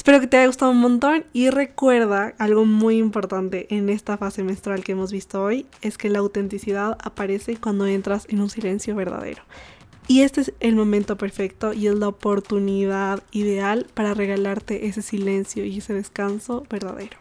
Espero 0.00 0.18
que 0.18 0.26
te 0.26 0.38
haya 0.38 0.46
gustado 0.46 0.70
un 0.70 0.80
montón 0.80 1.26
y 1.34 1.50
recuerda 1.50 2.32
algo 2.38 2.64
muy 2.64 2.96
importante 2.96 3.66
en 3.68 3.90
esta 3.90 4.16
fase 4.16 4.42
menstrual 4.42 4.82
que 4.82 4.92
hemos 4.92 5.12
visto 5.12 5.42
hoy, 5.42 5.66
es 5.82 5.98
que 5.98 6.08
la 6.08 6.20
autenticidad 6.20 6.96
aparece 7.04 7.58
cuando 7.58 7.86
entras 7.86 8.24
en 8.30 8.40
un 8.40 8.48
silencio 8.48 8.96
verdadero. 8.96 9.42
Y 10.08 10.22
este 10.22 10.40
es 10.40 10.54
el 10.60 10.74
momento 10.74 11.18
perfecto 11.18 11.74
y 11.74 11.86
es 11.86 11.96
la 11.96 12.08
oportunidad 12.08 13.22
ideal 13.30 13.88
para 13.92 14.14
regalarte 14.14 14.86
ese 14.86 15.02
silencio 15.02 15.66
y 15.66 15.76
ese 15.76 15.92
descanso 15.92 16.64
verdadero. 16.70 17.18